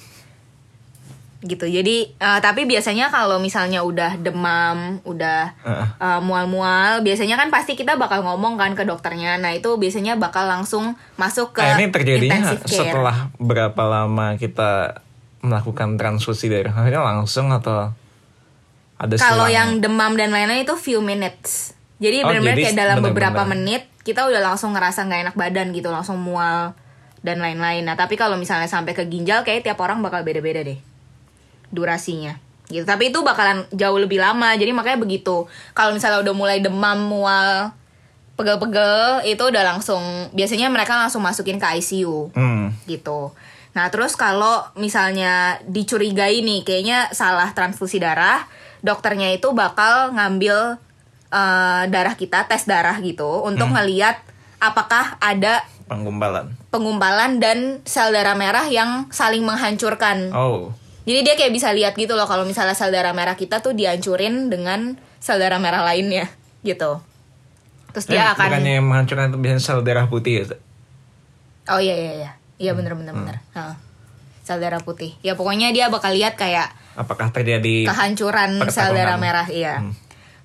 Gitu. 1.40 1.64
Jadi 1.64 2.12
eh, 2.20 2.40
tapi 2.44 2.68
biasanya 2.68 3.08
kalau 3.08 3.40
misalnya 3.40 3.80
udah 3.80 4.20
demam, 4.20 5.00
udah 5.08 5.56
Heeh. 5.64 5.88
eh, 5.96 6.20
mual-mual, 6.20 7.00
biasanya 7.00 7.40
kan 7.40 7.48
pasti 7.48 7.74
kita 7.74 7.96
bakal 7.96 8.20
ngomong 8.20 8.60
kan 8.60 8.76
ke 8.76 8.84
dokternya. 8.84 9.40
Nah, 9.40 9.56
itu 9.56 9.72
biasanya 9.80 10.20
bakal 10.20 10.44
langsung 10.44 11.00
masuk 11.16 11.56
ke 11.56 11.64
Nah, 11.64 11.80
ini 11.80 11.88
terjadinya 11.88 12.44
setelah 12.68 13.32
berapa 13.40 13.82
lama 13.88 14.36
kita 14.36 15.00
melakukan 15.40 15.96
transfusi 15.96 16.48
darah? 16.48 16.72
Akhirnya 16.72 17.02
langsung 17.02 17.48
atau 17.50 17.92
ada 19.00 19.14
Kalau 19.16 19.48
yang 19.48 19.80
demam 19.80 20.12
dan 20.12 20.28
lain-lain 20.28 20.62
itu 20.62 20.76
few 20.76 21.00
minutes. 21.00 21.72
Jadi 22.00 22.24
Oh, 22.24 22.32
benar-benar 22.32 22.56
kayak 22.56 22.76
dalam 22.76 22.96
bener-bener. 23.00 23.12
beberapa 23.32 23.42
menit 23.44 23.82
kita 24.00 24.24
udah 24.24 24.40
langsung 24.40 24.72
ngerasa 24.72 25.04
nggak 25.04 25.20
enak 25.28 25.36
badan 25.36 25.72
gitu, 25.72 25.88
langsung 25.88 26.16
mual 26.20 26.72
dan 27.20 27.40
lain-lain. 27.40 27.84
Nah, 27.84 27.96
tapi 27.96 28.16
kalau 28.16 28.36
misalnya 28.36 28.64
sampai 28.64 28.96
ke 28.96 29.04
ginjal 29.04 29.44
kayak 29.44 29.64
tiap 29.64 29.80
orang 29.80 30.00
bakal 30.00 30.20
beda-beda 30.20 30.64
deh 30.64 30.80
durasinya. 31.68 32.36
Gitu. 32.66 32.86
Tapi 32.86 33.10
itu 33.10 33.20
bakalan 33.20 33.66
jauh 33.74 33.98
lebih 33.98 34.22
lama. 34.22 34.54
Jadi 34.54 34.70
makanya 34.70 34.96
begitu. 34.96 35.44
Kalau 35.74 35.90
misalnya 35.90 36.22
udah 36.22 36.34
mulai 36.34 36.58
demam, 36.62 36.96
mual, 37.02 37.74
pegel-pegel 38.38 39.26
itu 39.26 39.42
udah 39.42 39.62
langsung 39.66 40.00
biasanya 40.32 40.72
mereka 40.72 40.96
langsung 40.96 41.20
masukin 41.20 41.60
ke 41.60 41.66
ICU 41.76 42.30
Hmm. 42.32 42.72
gitu. 42.86 43.34
Nah 43.70 43.86
terus 43.88 44.14
kalau 44.14 44.66
misalnya 44.74 45.62
dicurigai 45.64 46.42
nih 46.42 46.60
kayaknya 46.62 47.12
salah 47.14 47.54
transfusi 47.54 47.98
darah, 47.98 48.44
dokternya 48.82 49.30
itu 49.30 49.54
bakal 49.54 50.10
ngambil 50.12 50.78
eh, 51.28 51.82
darah 51.86 52.14
kita, 52.14 52.50
tes 52.50 52.66
darah 52.66 52.98
gitu 52.98 53.46
untuk 53.46 53.70
ngeliat 53.70 54.18
apakah 54.58 55.16
ada 55.18 55.62
Penggumpalan. 55.86 56.54
penggumpalan 56.70 57.42
dan 57.42 57.82
sel 57.82 58.10
darah 58.10 58.34
merah 58.34 58.66
yang 58.66 59.10
saling 59.10 59.42
menghancurkan. 59.42 60.30
Oh. 60.30 60.70
Jadi 61.02 61.26
dia 61.26 61.34
kayak 61.34 61.50
bisa 61.50 61.74
lihat 61.74 61.94
gitu 61.94 62.14
loh 62.14 62.26
kalau 62.26 62.46
misalnya 62.46 62.74
sel 62.74 62.90
darah 62.90 63.10
merah 63.10 63.34
kita 63.34 63.58
tuh 63.58 63.74
dihancurin 63.74 64.46
dengan 64.46 64.94
sel 65.18 65.38
darah 65.38 65.58
merah 65.58 65.82
lainnya 65.82 66.30
gitu. 66.62 67.02
Terus 67.90 68.06
dia 68.06 68.22
Eh, 68.22 68.34
akan 68.34 68.46
Bukannya 68.54 68.72
yang 68.78 68.86
menghancurkan 68.86 69.26
itu 69.30 69.38
biasanya 69.38 69.62
sel 69.62 69.82
darah 69.82 70.06
putih 70.06 70.46
ya? 70.46 70.58
Oh 71.68 71.82
iya 71.82 71.94
iya 71.94 72.12
iya. 72.16 72.30
Iya 72.60 72.76
bener 72.76 72.92
bener 72.92 73.16
bener. 73.16 73.36
Heeh. 73.50 73.74
Sel 74.40 74.60
darah 74.60 74.78
putih. 74.78 75.16
Ya 75.20 75.32
pokoknya 75.32 75.70
dia 75.70 75.88
bakal 75.88 76.12
lihat 76.12 76.36
kayak 76.36 76.68
Apakah 76.92 77.30
terjadi 77.30 77.86
kehancuran 77.86 78.60
sel 78.68 78.92
darah 78.92 79.16
merah 79.16 79.48
iya. 79.48 79.80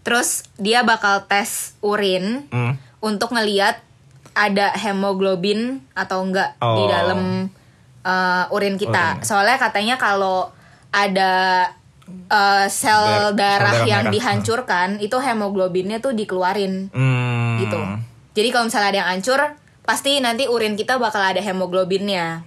Terus 0.02 0.48
dia 0.56 0.82
bakal 0.82 1.26
tes 1.26 1.76
urin 1.82 2.48
Hmm. 2.48 2.80
untuk 3.00 3.30
ngeliat 3.30 3.84
ada 4.32 4.72
hemoglobin 4.74 5.84
atau 5.92 6.22
enggak 6.22 6.56
di 6.56 6.84
Oh. 6.84 6.88
dalam 6.88 7.22
uh, 8.02 8.46
urin 8.50 8.76
kita. 8.76 9.18
Urin. 9.18 9.26
Soalnya 9.26 9.58
katanya 9.58 9.96
kalau 9.96 10.52
ada 10.92 11.66
uh, 12.30 12.66
sel 12.70 13.34
Dar- 13.34 13.60
darah 13.60 13.74
sel 13.74 13.82
darah 13.82 13.86
yang 13.86 14.04
merah. 14.06 14.14
dihancurkan 14.14 14.90
itu 15.00 15.18
hemoglobinnya 15.18 15.98
tuh 15.98 16.14
dikeluarin 16.14 16.94
Hmm. 16.94 17.58
gitu. 17.58 17.80
Jadi 18.34 18.48
kalau 18.52 18.68
misalnya 18.68 18.90
ada 18.90 19.00
yang 19.02 19.10
hancur, 19.10 19.40
pasti 19.86 20.18
nanti 20.18 20.50
urin 20.50 20.74
kita 20.74 20.98
bakal 20.98 21.22
ada 21.22 21.39
hemoglobinnya. 21.39 22.44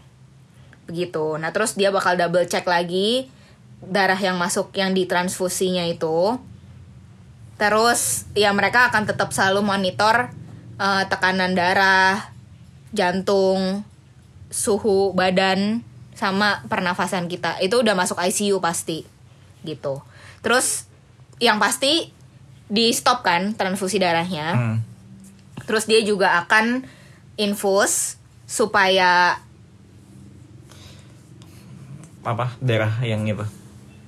Begitu. 0.91 1.39
Nah, 1.39 1.55
terus 1.55 1.79
dia 1.79 1.95
bakal 1.95 2.19
double 2.19 2.45
check 2.51 2.67
lagi 2.67 3.31
darah 3.79 4.19
yang 4.19 4.35
masuk 4.35 4.75
yang 4.75 4.91
ditransfusinya 4.93 5.87
itu. 5.87 6.37
Terus 7.59 8.27
ya 8.35 8.51
mereka 8.51 8.91
akan 8.91 9.07
tetap 9.07 9.31
selalu 9.31 9.63
monitor 9.63 10.35
eh, 10.79 11.05
tekanan 11.07 11.55
darah, 11.55 12.35
jantung, 12.91 13.87
suhu 14.51 15.15
badan 15.15 15.87
sama 16.19 16.67
pernafasan 16.67 17.31
kita. 17.31 17.63
Itu 17.63 17.87
udah 17.87 17.95
masuk 17.95 18.19
ICU 18.19 18.59
pasti. 18.59 19.07
Gitu. 19.63 20.03
Terus 20.43 20.91
yang 21.39 21.63
pasti 21.63 22.11
di 22.67 22.91
stop 22.91 23.23
kan 23.23 23.55
transfusi 23.55 24.03
darahnya. 24.03 24.47
Hmm. 24.55 24.77
Terus 25.67 25.87
dia 25.87 26.03
juga 26.03 26.43
akan 26.43 26.98
infus 27.39 28.19
supaya 28.45 29.39
Apa? 32.21 32.53
Darah 32.59 33.01
yang 33.01 33.25
itu. 33.25 33.41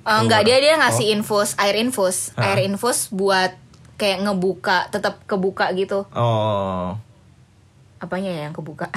eh, 0.01 0.17
enggak 0.17 0.43
dia 0.43 0.57
dia 0.57 0.73
ngasih 0.75 1.07
Oh. 1.07 1.15
infus 1.15 1.53
air 1.55 1.75
infus 1.75 2.33
Ah. 2.33 2.51
air 2.51 2.65
infus 2.65 3.09
buat 3.09 3.53
kayak 3.95 4.25
ngebuka 4.25 4.89
tetap 4.89 5.21
kebuka 5.23 5.69
gitu 5.73 6.09
Oh. 6.11 6.97
apanya 7.97 8.29
ya 8.29 8.41
yang 8.43 8.55
kebuka 8.55 8.89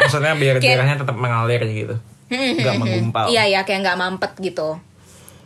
Maksudnya 0.00 0.34
biar 0.34 0.56
Kayak- 0.62 0.78
darahnya 0.78 0.96
tetap 0.98 1.16
mengalir 1.16 1.62
gitu. 1.64 1.94
Enggak 2.28 2.74
menggumpal. 2.80 3.26
iya 3.28 3.44
ya 3.44 3.60
kayak 3.60 3.82
nggak 3.82 3.98
mampet 3.98 4.32
gitu 4.40 4.78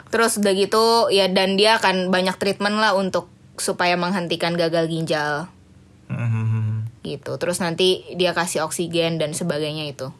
terus 0.06 0.36
udah 0.36 0.52
gitu 0.52 0.84
ya 1.10 1.26
dan 1.26 1.56
dia 1.56 1.76
akan 1.76 2.08
banyak 2.08 2.36
treatment 2.36 2.76
lah 2.76 2.92
untuk 2.92 3.26
supaya 3.56 3.96
menghentikan 3.96 4.52
gagal 4.54 4.86
ginjal 4.86 5.48
Hmm. 6.06 6.75
Gitu. 7.06 7.38
Terus 7.38 7.62
nanti 7.62 8.02
dia 8.18 8.34
kasih 8.34 8.66
oksigen 8.66 9.22
dan 9.22 9.30
sebagainya 9.30 9.86
itu. 9.86 10.10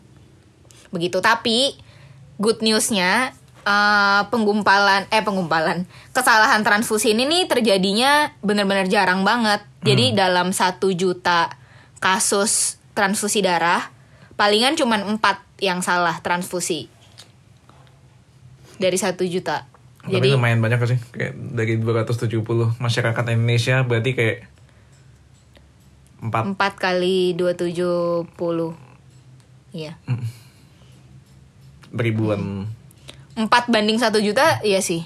Begitu. 0.94 1.18
Tapi 1.18 1.75
good 2.38 2.62
newsnya 2.62 3.35
eh, 3.66 4.22
penggumpalan 4.31 5.11
eh 5.11 5.25
penggumpalan 5.27 5.88
kesalahan 6.14 6.62
transfusi 6.62 7.12
ini 7.12 7.27
nih 7.27 7.51
terjadinya 7.51 8.31
benar-benar 8.46 8.87
jarang 8.87 9.27
banget. 9.27 9.66
Jadi 9.83 10.14
dalam 10.14 10.51
satu 10.51 10.90
juta 10.94 11.51
kasus 12.03 12.83
transfusi 12.94 13.42
darah 13.42 13.94
palingan 14.35 14.75
cuman 14.77 15.16
empat 15.16 15.42
yang 15.59 15.81
salah 15.81 16.20
transfusi. 16.20 16.92
Dari 18.77 18.99
satu 19.01 19.25
juta. 19.25 19.64
Tapi 20.07 20.22
jadi 20.22 20.37
lumayan 20.37 20.61
banyak 20.61 20.79
sih. 20.87 20.99
Kayak 21.11 21.35
dari 21.35 21.81
270 21.81 22.77
masyarakat 22.79 23.25
Indonesia 23.33 23.83
berarti 23.83 24.11
kayak 24.12 24.38
4 26.18 26.52
empat 26.55 26.72
kali 26.76 27.33
270 27.35 28.24
iya 29.72 29.94
ribuan. 31.92 32.66
4 33.37 33.48
banding 33.68 34.00
1 34.00 34.12
juta 34.20 34.61
iya 34.62 34.81
sih 34.81 35.05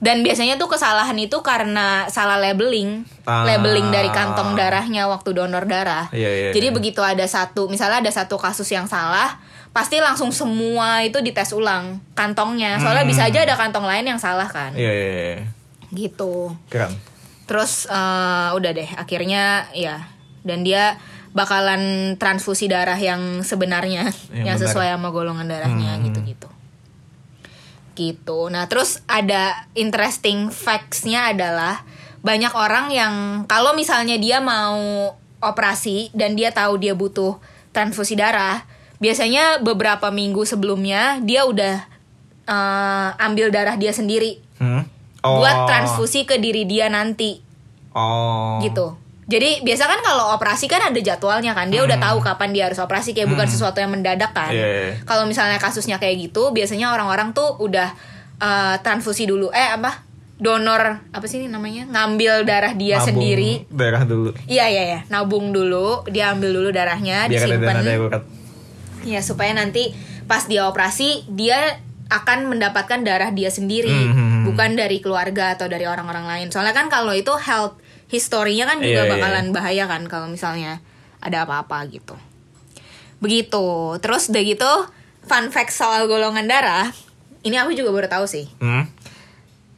dan 0.00 0.24
biasanya 0.24 0.56
tuh 0.56 0.68
kesalahan 0.68 1.16
itu 1.16 1.44
karena 1.44 2.08
salah 2.08 2.40
labeling 2.40 3.04
Ah. 3.28 3.44
labeling 3.44 3.92
dari 3.92 4.08
kantong 4.08 4.56
darahnya 4.56 5.04
waktu 5.06 5.36
donor 5.36 5.68
darah 5.68 6.08
Iya, 6.10 6.28
iya, 6.28 6.50
jadi 6.50 6.72
iya. 6.72 6.74
begitu 6.74 7.00
ada 7.00 7.22
satu 7.24 7.68
misalnya 7.68 8.00
ada 8.00 8.08
satu 8.10 8.36
kasus 8.36 8.66
yang 8.68 8.88
salah 8.88 9.36
pasti 9.70 10.00
langsung 10.00 10.32
semua 10.32 11.04
itu 11.04 11.20
dites 11.20 11.52
ulang 11.52 12.00
kantongnya 12.12 12.80
soalnya 12.80 13.04
bisa 13.04 13.28
aja 13.28 13.44
ada 13.44 13.54
kantong 13.54 13.84
lain 13.84 14.08
yang 14.08 14.18
salah 14.18 14.48
kan 14.48 14.72
Iya, 14.72 14.88
iya, 14.90 15.08
iya. 15.12 15.38
gitu 15.92 16.56
Keren. 16.66 16.96
terus 17.44 17.84
eh, 17.86 18.48
udah 18.50 18.70
deh 18.72 18.88
akhirnya 18.96 19.68
ya 19.70 20.09
dan 20.42 20.62
dia 20.62 20.96
bakalan 21.30 22.14
transfusi 22.16 22.66
darah 22.66 22.96
yang 22.96 23.40
sebenarnya 23.40 24.10
Yang 24.30 24.44
yang, 24.44 24.56
benar. 24.56 24.66
sesuai 24.66 24.88
sama 24.90 25.08
golongan 25.08 25.46
darahnya 25.46 25.94
Hmm. 25.94 26.04
gitu-gitu 26.04 26.48
gitu 27.94 28.48
nah 28.48 28.64
terus 28.64 29.02
ada 29.04 29.66
interesting 29.74 30.48
facts-nya 30.48 31.30
adalah 31.30 31.84
banyak 32.20 32.52
orang 32.52 32.88
yang 32.90 33.14
kalau 33.44 33.72
misalnya 33.72 34.16
dia 34.16 34.40
mau 34.40 35.12
operasi 35.38 36.12
dan 36.12 36.32
dia 36.32 36.50
tahu 36.50 36.76
dia 36.76 36.92
butuh 36.92 37.36
transfusi 37.70 38.12
darah 38.12 38.64
biasanya 38.98 39.60
beberapa 39.60 40.08
minggu 40.08 40.44
sebelumnya 40.44 41.20
dia 41.20 41.44
udah 41.44 41.76
eh, 42.46 43.08
ambil 43.18 43.48
darah 43.48 43.76
dia 43.76 43.92
sendiri 43.92 44.40
Hmm? 44.60 44.84
buat 45.20 45.64
transfusi 45.66 46.24
ke 46.24 46.36
diri 46.36 46.64
dia 46.64 46.88
nanti 46.88 47.40
Oh. 47.90 48.60
gitu. 48.60 48.92
Jadi 49.30 49.62
biasa 49.62 49.86
kan 49.86 50.02
kalau 50.02 50.34
operasi 50.34 50.66
kan 50.66 50.82
ada 50.82 50.98
jadwalnya 50.98 51.54
kan 51.54 51.70
dia 51.70 51.86
udah 51.86 52.02
tahu 52.02 52.18
kapan 52.18 52.50
dia 52.50 52.66
harus 52.66 52.82
operasi 52.82 53.14
kayak 53.14 53.30
bukan 53.30 53.46
sesuatu 53.46 53.78
yang 53.78 53.94
mendadak 53.94 54.34
kan. 54.34 54.50
Hmm. 54.50 54.58
Iya, 54.58 54.66
iya. 54.66 54.92
Kalau 55.06 55.22
misalnya 55.24 55.56
kasusnya 55.56 56.02
kayak 56.02 56.18
gitu 56.18 56.50
biasanya 56.50 56.90
orang-orang 56.90 57.30
tuh 57.30 57.54
udah 57.56 57.94
eh, 58.36 58.76
transfusi 58.82 59.30
dulu 59.30 59.54
eh 59.54 59.70
apa 59.70 60.02
donor 60.34 61.04
apa 61.12 61.24
sih 61.28 61.36
ini 61.36 61.52
namanya 61.52 61.84
ngambil 61.86 62.42
darah 62.42 62.72
dia 62.74 62.98
Nabung 62.98 63.08
sendiri. 63.12 63.52
Darah 63.70 64.02
dulu. 64.02 64.32
Iya 64.48 64.66
iya 64.66 64.82
ya 64.88 65.00
nabung 65.06 65.52
dulu 65.52 66.02
dia 66.08 66.32
ambil 66.32 66.50
dulu 66.50 66.68
darahnya 66.72 67.28
Biar 67.28 67.44
disimpan. 67.46 67.76
dana 67.76 67.82
darurat. 67.84 68.22
Ya 69.04 69.20
supaya 69.20 69.52
nanti 69.54 69.92
pas 70.24 70.48
dia 70.48 70.64
operasi 70.64 71.28
dia 71.28 71.78
akan 72.10 72.50
mendapatkan 72.50 73.06
darah 73.06 73.30
dia 73.30 73.54
sendiri, 73.54 74.10
Hmm. 74.10 74.42
bukan 74.42 74.74
dari 74.74 74.98
keluarga 74.98 75.54
atau 75.54 75.70
dari 75.70 75.86
orang-orang 75.86 76.26
lain. 76.26 76.46
Soalnya 76.50 76.74
kan 76.74 76.90
kalau 76.90 77.14
itu 77.14 77.30
health 77.38 77.78
historinya 78.10 78.66
kan 78.66 78.78
juga 78.78 79.02
Iya, 79.02 79.06
iya. 79.06 79.12
bakalan 79.12 79.46
bahaya 79.50 79.84
kan 79.86 80.02
kalau 80.04 80.26
misalnya 80.26 80.82
ada 81.18 81.46
apa-apa 81.46 81.86
gitu. 81.88 82.18
Begitu. 83.18 83.66
Terus 83.98 84.28
udah 84.28 84.42
gitu 84.42 84.70
fun 85.22 85.48
fact 85.48 85.70
soal 85.70 86.04
golongan 86.04 86.44
darah, 86.44 86.88
ini 87.40 87.54
aku 87.54 87.72
juga 87.72 87.92
baru 87.92 88.08
tahu 88.08 88.24
sih. 88.26 88.48
Hmm? 88.58 88.88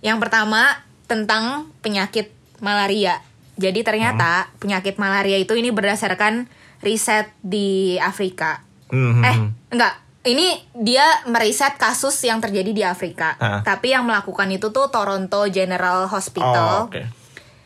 Yang 0.01 0.19
pertama 0.19 0.83
tentang 1.05 1.69
penyakit 1.79 2.31
malaria. 2.59 3.21
Jadi 3.55 3.85
ternyata 3.85 4.47
Hmm. 4.47 4.53
penyakit 4.59 4.97
malaria 4.97 5.37
itu 5.37 5.53
ini 5.53 5.69
berdasarkan 5.69 6.49
riset 6.81 7.31
di 7.39 7.95
Afrika. 7.97 8.65
Hmm, 8.89 9.13
hmm, 9.13 9.23
Eh, 9.23 9.37
hmm. 9.37 9.49
enggak. 9.71 9.95
Ini 10.23 10.47
dia 10.73 11.03
meriset 11.27 11.75
kasus 11.75 12.15
yang 12.23 12.39
terjadi 12.39 12.71
di 12.71 12.87
Afrika. 12.87 13.35
Tapi 13.61 13.91
yang 13.91 14.07
melakukan 14.07 14.47
itu 14.49 14.71
tuh 14.71 14.87
Toronto 14.87 15.51
General 15.51 16.07
Hospital. 16.07 16.87
Oh, 16.87 16.87
oke. 16.87 17.03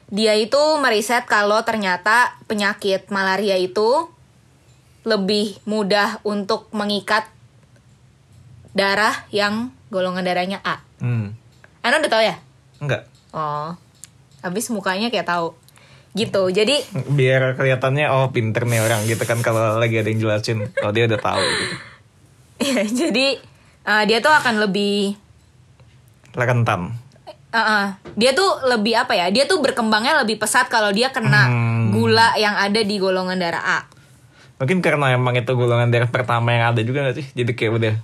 Dia 0.06 0.38
itu 0.38 0.60
meriset 0.78 1.26
kalau 1.26 1.62
ternyata 1.66 2.38
penyakit 2.46 3.10
malaria 3.10 3.58
itu 3.58 4.06
lebih 5.06 5.58
mudah 5.66 6.22
untuk 6.22 6.70
mengikat 6.70 7.26
darah 8.74 9.26
yang 9.34 9.74
golongan 9.90 10.26
darahnya 10.26 10.58
A. 10.62 10.82
Hmm. 10.98 11.34
Anda 11.82 12.02
udah 12.02 12.10
tahu 12.10 12.22
ya? 12.22 12.36
Enggak. 12.82 13.02
Oh. 13.30 13.74
Habis 14.42 14.70
mukanya 14.70 15.10
kayak 15.10 15.26
tahu. 15.26 15.54
Gitu. 16.14 16.42
Jadi 16.50 16.82
Biar 17.10 17.54
kelihatannya 17.54 18.10
oh 18.10 18.30
pinter 18.34 18.66
nih 18.66 18.82
orang 18.82 19.06
gitu 19.06 19.22
kan 19.26 19.42
kalau 19.42 19.78
lagi 19.78 19.98
ada 20.02 20.10
yang 20.10 20.22
jelasin. 20.22 20.70
Kalau 20.74 20.92
dia 20.94 21.06
udah 21.06 21.20
tahu 21.22 21.42
gitu. 21.42 21.74
ya, 22.72 22.82
jadi 22.84 23.26
eh, 23.86 24.04
dia 24.06 24.18
tuh 24.18 24.34
akan 24.34 24.64
lebih 24.66 25.26
Rentan. 26.36 26.92
Eh, 27.56 27.64
eh, 27.74 27.86
dia 28.14 28.30
tuh 28.30 28.44
lebih 28.66 28.92
apa 28.94 29.12
ya? 29.12 29.26
Dia 29.28 29.44
tuh 29.44 29.58
berkembangnya 29.58 30.20
lebih 30.20 30.36
pesat 30.36 30.66
kalau 30.66 30.90
dia 30.90 31.08
kena 31.08 31.48
Hmm. 31.48 31.90
gula 31.90 32.36
yang 32.36 32.52
ada 32.52 32.78
di 32.78 32.96
golongan 32.96 33.34
darah 33.34 33.62
A. 33.62 33.78
Mungkin 34.56 34.80
karena 34.80 35.10
emang 35.10 35.32
itu 35.34 35.48
golongan 35.50 35.88
darah 35.88 36.06
pertama 36.06 36.48
yang 36.50 36.70
ada 36.70 36.80
juga 36.80 37.04
gak 37.04 37.16
sih? 37.16 37.26
Jadi 37.34 37.52
kayak 37.52 37.72
udah 37.74 37.94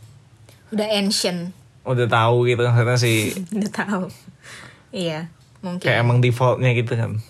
Udah 0.71 0.88
ancient. 0.91 1.53
udah 1.83 2.07
tahu 2.07 2.47
gitu 2.47 2.62
maksudnya 2.62 2.97
sih 2.97 3.35
Udah 3.57 3.71
tahu. 3.71 4.05
Iya, 4.91 5.29
mungkin. 5.59 5.83
kayak 5.83 5.99
emang 6.01 6.19
defaultnya 6.19 6.73
gitu 6.73 6.95
kan. 6.95 7.21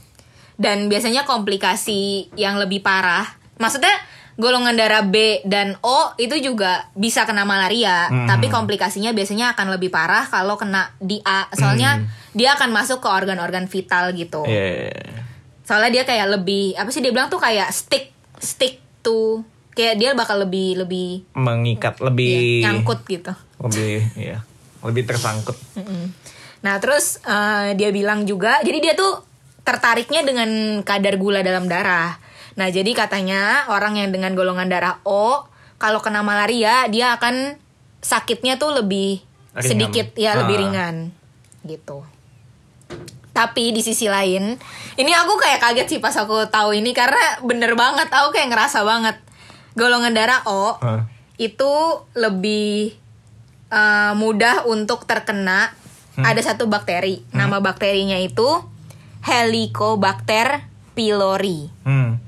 dan 0.55 0.87
biasanya 0.87 1.23
komplikasi 1.23 2.31
yang 2.33 2.55
lebih 2.55 2.81
parah. 2.81 3.27
Maksudnya 3.57 3.91
golongan 4.35 4.73
darah 4.73 5.05
B 5.05 5.40
dan 5.45 5.77
O 5.81 6.12
itu 6.16 6.37
juga 6.38 6.88
bisa 6.92 7.25
kena 7.25 7.45
malaria, 7.45 8.09
Hmm. 8.09 8.25
tapi 8.25 8.49
komplikasinya 8.49 9.11
biasanya 9.11 9.53
akan 9.53 9.73
lebih 9.73 9.88
parah 9.88 10.25
kalau 10.25 10.57
kena 10.57 10.92
di 10.97 11.21
A. 11.23 11.49
Soalnya 11.53 12.01
dia 12.33 12.57
akan 12.57 12.73
masuk 12.73 13.01
ke 13.01 13.09
organ-organ 13.09 13.66
vital 13.66 14.12
gitu. 14.12 14.42
Iya. 14.45 14.92
Soalnya 15.62 16.01
dia 16.01 16.05
kayak 16.05 16.29
lebih 16.33 16.73
apa 16.75 16.88
sih 16.88 17.01
dia 17.01 17.11
bilang 17.11 17.29
tuh 17.29 17.38
kayak 17.38 17.68
stick 17.71 18.11
stick 18.37 18.81
to 19.01 19.45
kayak 19.73 19.97
dia 19.97 20.11
bakal 20.12 20.37
lebih 20.38 20.81
lebih 20.81 21.25
Mengikat 21.33 22.01
lebih 22.01 22.61
ya, 22.61 22.68
nyangkut 22.68 23.05
gitu. 23.07 23.33
lebih 23.62 24.05
iya 24.16 24.42
lebih 24.83 25.07
tersangkut. 25.07 25.55
Nah 26.62 26.75
terus 26.79 27.18
eh, 27.23 27.75
dia 27.75 27.90
bilang 27.90 28.23
juga, 28.23 28.59
jadi 28.62 28.79
dia 28.81 28.95
tuh 28.95 29.23
tertariknya 29.62 30.23
dengan 30.23 30.51
kadar 30.83 31.14
gula 31.14 31.38
dalam 31.40 31.66
darah. 31.66 32.18
Nah 32.53 32.69
jadi 32.69 32.93
katanya 32.93 33.67
orang 33.67 33.97
yang 33.97 34.11
dengan 34.11 34.33
golongan 34.33 34.67
darah 34.67 35.01
O 35.03 35.49
kalau 35.77 35.99
kena 35.99 36.21
malaria 36.21 36.87
dia 36.87 37.12
akan 37.12 37.57
sakitnya 37.99 38.57
tuh 38.57 38.75
lebih 38.75 39.23
Ringan. 39.53 39.65
sedikit 39.65 40.09
ya 40.15 40.35
lebih 40.35 40.57
Ah. 40.57 40.61
ringan 40.61 40.97
gitu. 41.62 42.03
Tapi 43.33 43.73
di 43.73 43.81
sisi 43.81 44.07
lain, 44.07 44.61
ini 44.95 45.12
aku 45.12 45.33
kayak 45.37 45.57
kaget 45.59 45.87
sih 45.88 46.01
pas 46.01 46.12
aku 46.12 46.45
tahu 46.47 46.77
ini 46.77 46.93
karena 46.93 47.41
bener 47.41 47.73
banget, 47.73 48.07
aku 48.07 48.29
kayak 48.31 48.53
ngerasa 48.53 48.85
banget 48.85 49.17
golongan 49.73 50.12
darah 50.12 50.45
O 50.45 50.77
Ah. 50.77 51.09
itu 51.37 51.73
lebih 52.12 52.93
uh, 53.69 54.12
mudah 54.12 54.69
untuk 54.69 55.09
terkena 55.09 55.73
ada 56.15 56.37
satu 56.38 56.69
bakteri 56.69 57.25
nama 57.33 57.57
bakterinya 57.59 58.21
itu 58.21 58.45
Helicobacter 59.23 60.69
pylori 60.93 61.73
Hmm. 61.83 62.21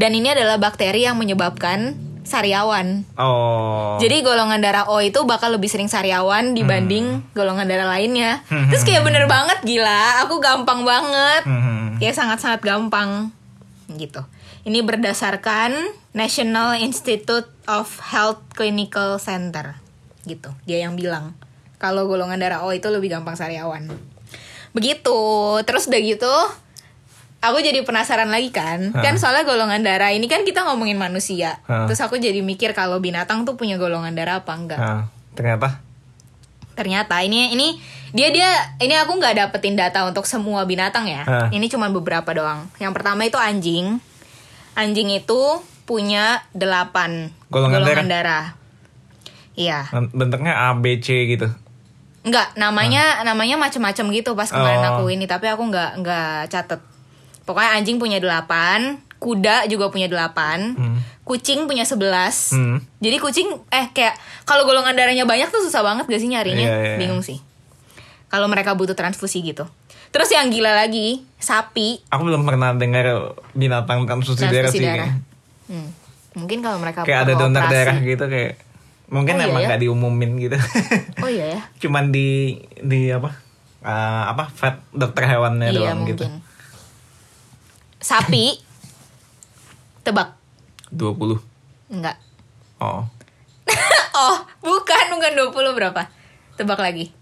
Dan 0.00 0.10
ini 0.10 0.32
adalah 0.32 0.56
bakteri 0.56 1.04
yang 1.04 1.14
menyebabkan 1.14 1.92
sariawan 2.22 3.04
Oh. 3.14 3.98
jadi 3.98 4.22
golongan 4.22 4.60
darah 4.60 4.88
O 4.88 4.98
itu 4.98 5.20
bakal 5.24 5.52
lebih 5.52 5.68
sering 5.68 5.86
sariawan 5.86 6.56
dibanding 6.56 7.20
golongan 7.32 7.66
darah 7.66 7.90
lainnya 7.90 8.40
terus 8.48 8.80
kayak 8.80 9.02
bener 9.02 9.26
banget 9.26 9.60
gila 9.60 10.24
aku 10.24 10.38
gampang 10.38 10.82
banget 10.82 11.42
Hmm. 11.44 11.98
ya 11.98 12.10
sangat-sangat 12.10 12.60
gampang 12.60 13.28
gitu. 13.90 14.22
Ini 14.60 14.80
berdasarkan 14.80 15.72
National 16.12 16.78
Institute 16.78 17.48
of 17.66 17.88
Health 18.06 18.38
Clinical 18.52 19.18
Center 19.18 19.80
gitu. 20.22 20.52
Dia 20.62 20.84
yang 20.84 20.94
bilang 20.94 21.34
kalau 21.76 22.06
golongan 22.06 22.38
darah 22.38 22.62
O 22.62 22.70
itu 22.70 22.86
lebih 22.86 23.10
gampang 23.10 23.34
sariawan. 23.34 23.88
Begitu. 24.70 25.18
Terus 25.64 25.88
udah 25.88 26.00
gitu 26.00 26.34
aku 27.40 27.58
jadi 27.58 27.80
penasaran 27.82 28.28
lagi 28.28 28.52
kan. 28.52 28.92
Hah. 28.92 29.02
Kan 29.02 29.16
soalnya 29.16 29.44
golongan 29.44 29.80
darah 29.80 30.12
ini 30.12 30.28
kan 30.28 30.44
kita 30.44 30.64
ngomongin 30.64 30.96
manusia. 30.96 31.60
Hah. 31.64 31.88
Terus 31.88 32.00
aku 32.00 32.16
jadi 32.16 32.40
mikir 32.40 32.72
kalau 32.72 33.00
binatang 33.00 33.42
tuh 33.42 33.56
punya 33.56 33.80
golongan 33.80 34.12
darah 34.12 34.44
apa 34.44 34.52
enggak 34.52 34.80
Nah, 34.80 35.04
ternyata 35.32 35.80
ternyata 36.70 37.20
ini 37.20 37.52
ini 37.52 37.76
dia 38.16 38.32
dia 38.32 38.48
ini 38.80 38.96
aku 38.96 39.12
nggak 39.20 39.36
dapetin 39.36 39.76
data 39.76 40.00
untuk 40.08 40.24
semua 40.24 40.64
binatang 40.64 41.04
ya 41.04 41.22
Hah. 41.28 41.46
ini 41.52 41.68
cuma 41.68 41.92
beberapa 41.92 42.32
doang 42.32 42.72
yang 42.80 42.96
pertama 42.96 43.28
itu 43.28 43.36
anjing 43.36 44.00
anjing 44.72 45.12
itu 45.12 45.60
punya 45.84 46.40
delapan 46.56 47.28
Golongan 47.52 48.08
darah 48.08 48.56
iya 49.52 49.92
bentuknya 50.14 50.56
A 50.56 50.72
B 50.72 51.04
C 51.04 51.28
gitu. 51.28 51.52
nggak 52.20 52.56
namanya 52.56 53.24
namanya 53.24 53.60
macem-macem 53.60 54.08
gitu 54.12 54.32
pas 54.32 54.48
kemarin 54.48 54.80
Oh. 54.80 54.88
aku 54.96 55.12
ini 55.12 55.28
tapi 55.28 55.52
aku 55.52 55.68
nggak 55.68 56.00
nggak 56.00 56.40
catet 56.48 56.80
pokoknya 57.50 57.74
anjing 57.74 57.96
punya 57.96 58.16
delapan 58.16 58.78
kuda 59.16 59.66
juga 59.66 59.88
punya 59.88 60.06
delapan 60.06 60.72
Hmm. 60.72 60.98
kucing 61.22 61.66
punya 61.66 61.82
sebelas 61.82 62.50
Hmm. 62.50 62.78
jadi 62.96 63.18
kucing 63.18 63.50
eh 63.68 63.86
kayak 63.88 64.14
kalau 64.44 64.62
golongan 64.62 64.94
darahnya 64.94 65.22
banyak 65.24 65.46
tuh 65.46 65.60
susah 65.60 65.82
banget 65.82 66.06
gak 66.06 66.16
sih 66.16 66.26
nyarinya? 66.26 66.62
Iya, 66.64 66.76
iya. 66.80 66.96
Bingung 66.96 67.20
sih. 67.20 67.42
Kalau 68.26 68.46
mereka 68.46 68.72
butuh 68.72 68.94
transfusi 68.94 69.42
gitu. 69.44 69.66
Terus 70.08 70.26
yang 70.28 70.48
gila 70.48 70.70
lagi, 70.72 71.22
sapi 71.36 71.98
Aku 72.08 72.22
belum 72.24 72.42
pernah 72.42 72.70
dengar 72.72 73.06
binatang 73.52 74.02
transfusi 74.04 74.42
darah 74.42 74.66
transfusi 74.66 74.74
sih. 74.76 74.82
darah. 74.84 75.10
kayaknya. 75.10 75.14
Hmm. 75.68 75.88
Mungkin 76.32 76.58
kalau 76.60 76.78
mereka 76.78 77.02
Kayak 77.02 77.20
ada 77.20 77.32
donor 77.36 77.58
operasi. 77.60 77.74
darah 77.76 77.96
gitu 78.00 78.24
kayak 78.24 78.52
mungkin 79.06 79.34
Oh, 79.34 79.38
iya 79.38 79.46
emang 79.46 79.60
ya? 79.60 79.68
nggak 79.68 79.80
diumumin 79.80 80.30
gitu. 80.40 80.56
Oh 81.18 81.28
iya 81.28 81.46
ya. 81.48 81.60
Cuman 81.82 82.08
di 82.08 82.58
di 82.80 83.10
apa? 83.10 83.30
eh, 83.80 84.24
apa 84.26 84.44
vet 84.50 84.76
dokter 84.90 85.24
hewannya 85.26 85.68
iya 85.68 85.90
doang 85.90 85.98
mungkin. 86.00 86.14
gitu. 86.16 86.24
Sapi 88.00 88.56
tebak 90.00 90.32
20. 90.88 91.36
enggak. 91.92 92.16
Oh. 92.80 93.04
oh, 94.16 94.36
bukan 94.64 95.04
bukan 95.12 95.32
20 95.52 95.76
berapa? 95.76 96.08
Tebak 96.56 96.80
lagi. 96.80 97.12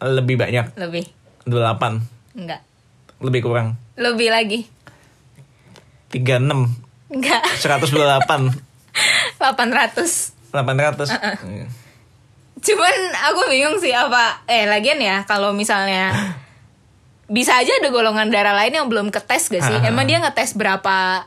Lebih 0.00 0.40
banyak. 0.40 0.72
Lebih. 0.74 1.04
28. 1.44 2.00
Enggak. 2.32 2.60
Lebih 3.20 3.40
kurang. 3.44 3.76
Lebih 4.00 4.32
lagi. 4.32 4.64
36. 6.10 7.12
Enggak. 7.12 7.42
128. 7.60 8.56
800. 9.36 10.32
800. 10.50 11.12
Uh-uh. 11.12 11.36
Iya. 11.44 11.66
Cuman 12.56 12.96
aku 13.14 13.40
bingung 13.52 13.76
sih 13.78 13.92
apa 13.92 14.40
eh 14.48 14.64
lagian 14.64 14.98
ya 14.98 15.22
kalau 15.28 15.52
misalnya 15.52 16.10
bisa 17.26 17.58
aja 17.58 17.72
ada 17.82 17.90
golongan 17.90 18.30
darah 18.30 18.54
lain 18.54 18.74
yang 18.74 18.86
belum 18.86 19.10
ketes 19.10 19.50
gak 19.50 19.62
sih? 19.62 19.76
Ah. 19.82 19.90
Emang 19.90 20.06
dia 20.06 20.22
ngetes 20.22 20.54
berapa 20.54 21.26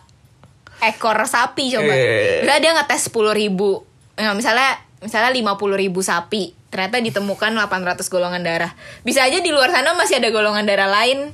ekor 0.80 1.20
sapi 1.28 1.76
coba? 1.76 1.92
Eh. 1.92 2.48
Dia 2.48 2.72
ngetes 2.76 3.12
10 3.12 3.36
ribu 3.36 3.90
Nah, 4.20 4.36
misalnya 4.36 4.84
misalnya 5.00 5.32
50 5.32 5.80
ribu 5.80 6.04
sapi 6.04 6.52
ternyata 6.68 7.00
ditemukan 7.00 7.56
800 7.56 8.04
golongan 8.12 8.44
darah 8.44 8.76
bisa 9.02 9.24
aja 9.24 9.40
di 9.40 9.50
luar 9.50 9.72
sana 9.72 9.96
masih 9.96 10.20
ada 10.20 10.30
golongan 10.30 10.68
darah 10.68 10.92
lain 10.92 11.32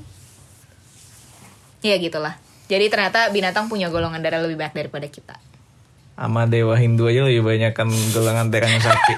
ya 1.81 1.97
gitulah 1.97 2.37
jadi 2.69 2.87
ternyata 2.93 3.33
binatang 3.33 3.67
punya 3.67 3.89
golongan 3.89 4.21
darah 4.21 4.39
lebih 4.45 4.61
banyak 4.61 4.85
daripada 4.85 5.09
kita 5.09 5.35
Sama 6.15 6.47
Dewa 6.47 6.79
Hindu 6.79 7.11
aja 7.11 7.27
lebih 7.27 7.43
banyak 7.43 7.75
kan 7.75 7.91
golongan 7.91 8.47
darahnya 8.47 8.79
sapi. 8.79 9.13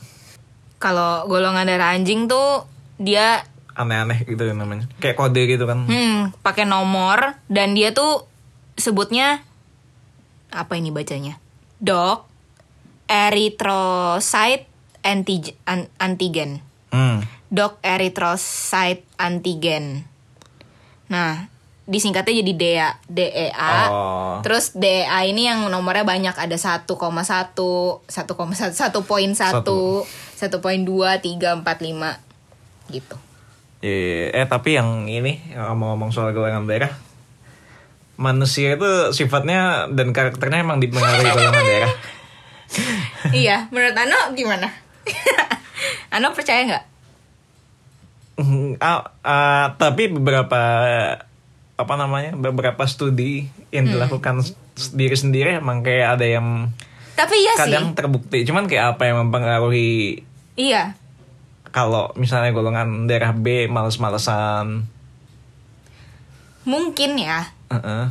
kalau 0.84 1.30
golongan 1.30 1.62
darah 1.62 1.94
anjing 1.94 2.26
tuh 2.26 2.66
dia 2.98 3.46
Aneh-aneh 3.76 4.24
gitu 4.24 4.48
namanya. 4.56 4.88
Kayak 4.98 5.20
kode 5.20 5.42
gitu 5.44 5.68
kan. 5.68 5.84
Hmm, 5.84 6.32
pakai 6.40 6.64
nomor 6.64 7.36
dan 7.46 7.76
dia 7.76 7.92
tuh 7.92 8.24
sebutnya 8.74 9.44
apa 10.48 10.80
ini 10.80 10.88
bacanya? 10.88 11.36
Dog 11.76 12.24
erythrocyte 13.06 14.66
antigen 15.04 15.54
an- 15.68 15.92
antigen. 16.00 16.64
Hmm. 16.90 17.20
Dog 17.52 17.78
erythrocyte 17.84 19.04
antigen. 19.20 20.08
Nah, 21.06 21.46
disingkatnya 21.86 22.42
jadi 22.42 22.52
DEA, 22.58 22.90
DEA. 23.06 23.52
Oh. 23.86 24.42
Terus 24.42 24.74
DEA 24.74 25.30
ini 25.30 25.46
yang 25.46 25.70
nomornya 25.70 26.02
banyak 26.02 26.34
ada 26.34 26.56
1,1, 26.58 26.88
1,1, 26.88 28.02
1.1, 28.10 28.74
1.1, 28.74 28.98
1.2, 28.98 30.02
3, 30.42 31.62
4, 31.62 31.62
5 31.62 32.18
gitu. 32.90 33.16
Iya, 33.84 34.32
eh 34.32 34.46
tapi 34.48 34.76
yang 34.76 35.04
ini 35.04 35.52
ngomong-ngomong 35.52 36.08
soal 36.08 36.32
golongan 36.32 36.64
darah, 36.64 36.92
manusia 38.16 38.72
itu 38.72 39.12
sifatnya 39.12 39.92
dan 39.92 40.16
karakternya 40.16 40.64
emang 40.64 40.80
dipengaruhi 40.80 41.28
golongan 41.28 41.64
darah. 41.64 41.94
iya, 43.44 43.68
menurut 43.68 43.96
Ano 43.96 44.18
gimana? 44.32 44.72
ano 46.16 46.32
percaya 46.32 46.64
nggak? 46.64 46.84
Hmm, 48.36 48.76
ah, 48.80 49.12
ah, 49.24 49.76
tapi 49.80 50.12
beberapa 50.12 50.60
apa 51.76 51.94
namanya 52.00 52.32
beberapa 52.32 52.88
studi 52.88 53.52
yang 53.68 53.84
dilakukan 53.84 54.40
sendiri 54.76 55.12
sendiri 55.12 55.50
emang 55.60 55.84
kayak 55.84 56.16
ada 56.16 56.24
yang 56.24 56.72
Tapi 57.16 57.36
iya 57.36 57.52
kadang 57.56 57.92
terbukti 57.96 58.44
cuman 58.44 58.68
kayak 58.68 58.96
apa 58.96 59.08
yang 59.08 59.24
mempengaruhi 59.24 60.20
sih. 60.56 60.72
Iya. 60.72 60.96
Kalau 61.76 62.08
misalnya 62.16 62.56
golongan 62.56 63.04
darah 63.04 63.36
B 63.36 63.68
males-malesan 63.68 64.88
Mungkin 66.66 67.20
ya. 67.20 67.52
Heeh. 67.68 68.04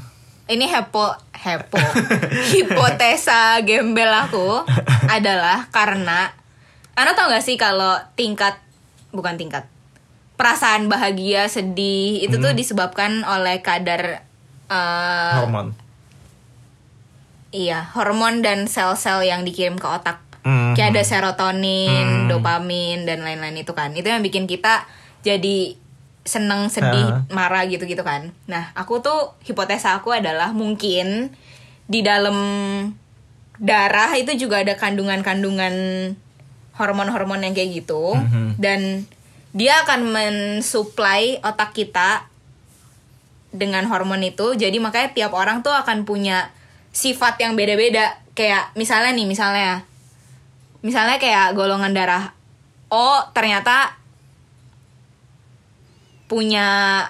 Ini 0.46 0.66
hepo 0.70 1.12
hepo. 1.34 1.76
Hipotesa 2.54 3.60
gembel 3.66 4.08
aku 4.08 4.62
adalah 5.18 5.68
karena 5.74 6.30
Ano 6.96 7.12
tau 7.12 7.28
gak 7.28 7.44
sih 7.44 7.60
kalau 7.60 8.00
tingkat 8.16 8.56
bukan 9.12 9.36
tingkat 9.36 9.68
perasaan 10.40 10.88
bahagia 10.88 11.48
sedih 11.48 12.24
itu 12.24 12.40
tuh 12.40 12.52
disebabkan 12.52 13.24
oleh 13.24 13.64
kadar 13.64 14.28
eh, 14.68 15.36
hormon 15.40 15.72
iya 17.56 17.88
hormon 17.96 18.44
dan 18.44 18.68
sel-sel 18.68 19.24
yang 19.24 19.48
dikirim 19.48 19.80
ke 19.80 19.88
otak 19.88 20.20
Hmm. 20.46 20.78
kayak 20.78 20.94
ada 20.94 21.02
serotonin, 21.02 22.06
Hmm. 22.06 22.28
dopamin 22.30 23.10
dan 23.10 23.26
lain-lain 23.26 23.66
itu 23.66 23.74
kan. 23.74 23.90
Itu 23.98 24.14
yang 24.14 24.22
bikin 24.22 24.46
kita 24.46 24.86
jadi 25.26 25.74
seneng, 26.22 26.70
sedih, 26.70 27.26
Ha. 27.26 27.26
marah 27.34 27.66
gitu-gitu 27.66 28.06
kan. 28.06 28.30
Nah, 28.46 28.70
aku 28.78 29.02
tuh 29.02 29.34
hipotesa 29.42 29.98
aku 29.98 30.14
adalah 30.14 30.54
mungkin 30.54 31.34
di 31.90 32.06
dalam 32.06 32.38
darah 33.58 34.14
itu 34.14 34.38
juga 34.38 34.62
ada 34.62 34.78
kandungan-kandungan 34.78 35.74
hormon-hormon 36.76 37.42
yang 37.42 37.54
kayak 37.58 37.82
gitu 37.82 38.14
Mhm. 38.14 38.62
dan 38.62 39.10
dia 39.56 39.82
akan 39.82 40.12
mensuplai 40.12 41.40
otak 41.40 41.72
kita 41.74 42.28
dengan 43.56 43.88
hormon 43.88 44.20
itu. 44.22 44.54
Jadi 44.54 44.78
makanya 44.84 45.16
tiap 45.16 45.32
orang 45.32 45.64
tuh 45.64 45.72
akan 45.72 46.04
punya 46.04 46.52
sifat 46.92 47.40
yang 47.40 47.56
beda-beda. 47.56 48.20
Kayak 48.36 48.76
misalnya 48.76 49.16
nih, 49.16 49.24
misalnya 49.24 49.88
misalnya 50.86 51.18
kayak 51.18 51.58
golongan 51.58 51.92
darah 51.92 52.38
O 52.94 53.18
ternyata 53.34 53.98
punya 56.26 57.02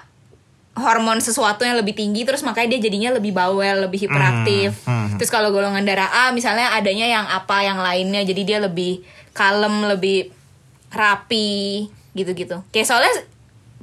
hormon 0.76 1.20
sesuatu 1.20 1.64
yang 1.64 1.76
lebih 1.76 1.96
tinggi 1.96 2.24
terus 2.28 2.44
makanya 2.44 2.76
dia 2.76 2.88
jadinya 2.88 3.16
lebih 3.16 3.32
bawel, 3.32 3.88
lebih 3.88 4.08
hiperaktif. 4.08 4.76
Hmm, 4.84 5.08
hmm. 5.08 5.16
Terus 5.16 5.32
kalau 5.32 5.48
golongan 5.48 5.84
darah 5.84 6.08
A 6.08 6.24
misalnya 6.36 6.76
adanya 6.76 7.08
yang 7.08 7.24
apa 7.24 7.64
yang 7.64 7.80
lainnya 7.80 8.20
jadi 8.24 8.42
dia 8.44 8.58
lebih 8.60 9.00
kalem, 9.32 9.88
lebih 9.88 10.32
rapi 10.92 11.88
gitu-gitu. 12.12 12.60
Kayak 12.72 12.88
soalnya 12.88 13.12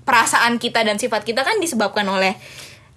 perasaan 0.06 0.62
kita 0.62 0.86
dan 0.86 1.02
sifat 1.02 1.26
kita 1.26 1.42
kan 1.42 1.58
disebabkan 1.58 2.06
oleh 2.06 2.38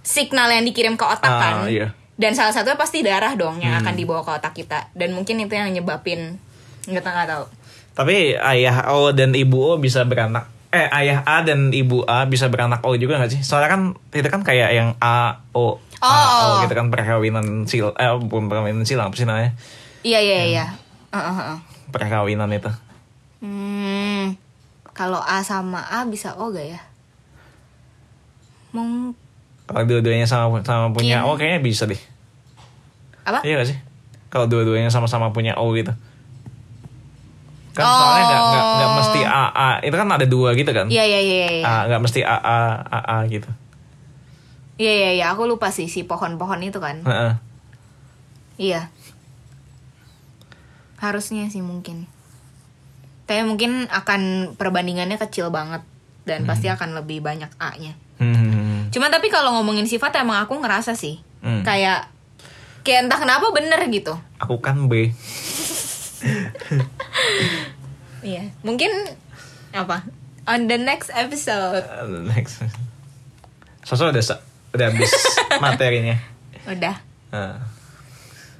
signal 0.04 0.52
yang 0.52 0.64
dikirim 0.64 0.96
ke 1.00 1.04
otak 1.04 1.32
Ah, 1.32 1.40
kan. 1.40 1.54
iya. 1.68 1.92
Dan 2.16 2.32
salah 2.32 2.52
satunya 2.52 2.80
pasti 2.80 3.04
darah 3.04 3.36
dong 3.36 3.60
yang 3.60 3.76
akan 3.76 3.92
dibawa 3.92 4.24
ke 4.24 4.32
otak 4.40 4.52
kita. 4.56 4.88
Dan 4.96 5.12
mungkin 5.12 5.36
itu 5.36 5.52
yang 5.52 5.68
nyebabin 5.68 6.40
nggak 6.86 7.02
tahu 7.02 7.14
nggak 7.14 7.30
tahu. 7.30 7.44
Tapi 7.96 8.16
ayah 8.36 8.92
O 8.92 9.10
dan 9.10 9.32
ibu 9.32 9.58
O 9.58 9.76
bisa 9.76 10.02
beranak. 10.02 10.46
Eh 10.68 10.84
ayah 10.92 11.24
A 11.24 11.40
dan 11.40 11.70
ibu 11.70 12.04
A 12.04 12.24
bisa 12.24 12.46
beranak 12.46 12.82
O 12.82 12.92
juga 12.94 13.16
gak 13.16 13.32
sih? 13.32 13.40
Soalnya 13.40 13.70
kan 13.70 13.80
itu 14.10 14.26
kan 14.26 14.42
kayak 14.42 14.70
yang 14.70 14.88
A 14.98 15.40
O 15.50 15.78
A 15.96 16.18
O 16.44 16.46
Oh. 16.46 16.54
gitu 16.60 16.72
kan 16.72 16.92
perkawinan 16.92 17.64
sil 17.64 17.96
eh 17.96 18.10
bukan 18.20 18.46
perkawinan 18.46 18.84
silang 18.84 19.08
apa 19.08 19.16
sih 19.16 19.24
namanya? 19.24 19.56
Iya 20.02 20.20
iya 20.20 20.38
iya. 20.44 20.66
Heeh, 21.08 21.34
heeh. 21.34 21.58
Perkawinan 21.88 22.52
itu. 22.52 22.68
Hmm, 23.40 24.36
kalau 24.92 25.18
A 25.18 25.40
sama 25.40 25.80
A 25.80 26.04
bisa 26.04 26.36
O 26.36 26.52
gak 26.52 26.68
ya? 26.68 26.80
Mung 28.72 29.16
Kalau 29.66 29.82
dua-duanya 29.82 30.28
sama 30.28 30.60
sama 30.60 30.92
punya 30.92 31.24
Mungkin. 31.24 31.32
O 31.32 31.38
kayaknya 31.40 31.60
bisa 31.60 31.84
deh. 31.86 31.98
apa? 33.24 33.42
Iya 33.42 33.58
gak 33.58 33.68
sih? 33.72 33.78
Kalau 34.28 34.46
dua-duanya 34.46 34.92
sama-sama 34.92 35.32
punya 35.32 35.56
O 35.56 35.72
gitu. 35.72 35.90
Kan 37.76 37.84
Oh. 37.84 37.92
soalnya 37.92 38.24
nggak 38.24 38.40
nggak 38.42 38.64
nggak 38.72 38.90
mesti 38.96 39.20
A 39.22 39.44
A 39.52 39.70
itu 39.84 39.92
kan 39.92 40.08
ada 40.08 40.24
dua 40.24 40.56
gitu 40.56 40.72
kan? 40.72 40.88
Iya 40.88 41.04
iya 41.04 41.20
iya 41.20 41.48
iya. 41.60 41.64
Nggak 41.86 42.02
mesti 42.02 42.20
A 42.24 42.36
A 42.36 42.58
A 42.82 43.00
A 43.04 43.28
gitu. 43.28 43.52
Iya 44.76 44.92
iya 44.92 45.10
iya, 45.14 45.26
aku 45.28 45.44
lupa 45.44 45.68
sih 45.68 45.84
si 45.84 46.02
pohon-pohon 46.02 46.60
itu 46.62 46.76
kan. 46.76 47.00
Heeh. 47.00 47.32
Iya. 48.56 48.88
Harusnya 50.96 51.46
sih 51.46 51.60
mungkin. 51.60 52.08
Tapi 53.24 53.42
mungkin 53.42 53.84
akan 53.86 54.54
perbandingannya 54.56 55.18
kecil 55.18 55.50
banget 55.50 55.84
dan 56.24 56.44
pasti 56.44 56.66
akan 56.66 56.96
lebih 56.96 57.20
banyak 57.20 57.52
A-nya. 57.58 57.92
Hmm. 58.16 58.88
Cuman 58.88 59.12
tapi 59.12 59.28
kalau 59.28 59.52
ngomongin 59.52 59.84
sifat 59.84 60.16
emang 60.16 60.40
aku 60.40 60.56
ngerasa 60.56 60.96
sih 60.96 61.20
Hmm. 61.38 61.60
kayak 61.60 62.08
kayak 62.80 63.04
entah 63.04 63.18
kenapa 63.18 63.52
bener 63.52 63.76
gitu. 63.86 64.16
Aku 64.38 64.56
kan 64.58 64.88
B. 64.88 65.12
Iya, 68.26 68.50
mungkin 68.60 68.90
apa? 69.70 70.02
On 70.44 70.66
the 70.66 70.76
next 70.76 71.10
episode. 71.10 71.84
Uh, 71.84 72.26
next. 72.26 72.58
Sosok 73.82 74.10
udah 74.10 74.24
sa- 74.24 74.42
udah 74.72 74.90
habis 74.90 75.12
materinya. 75.62 76.18
Udah. 76.64 76.96
Uh, 77.28 77.54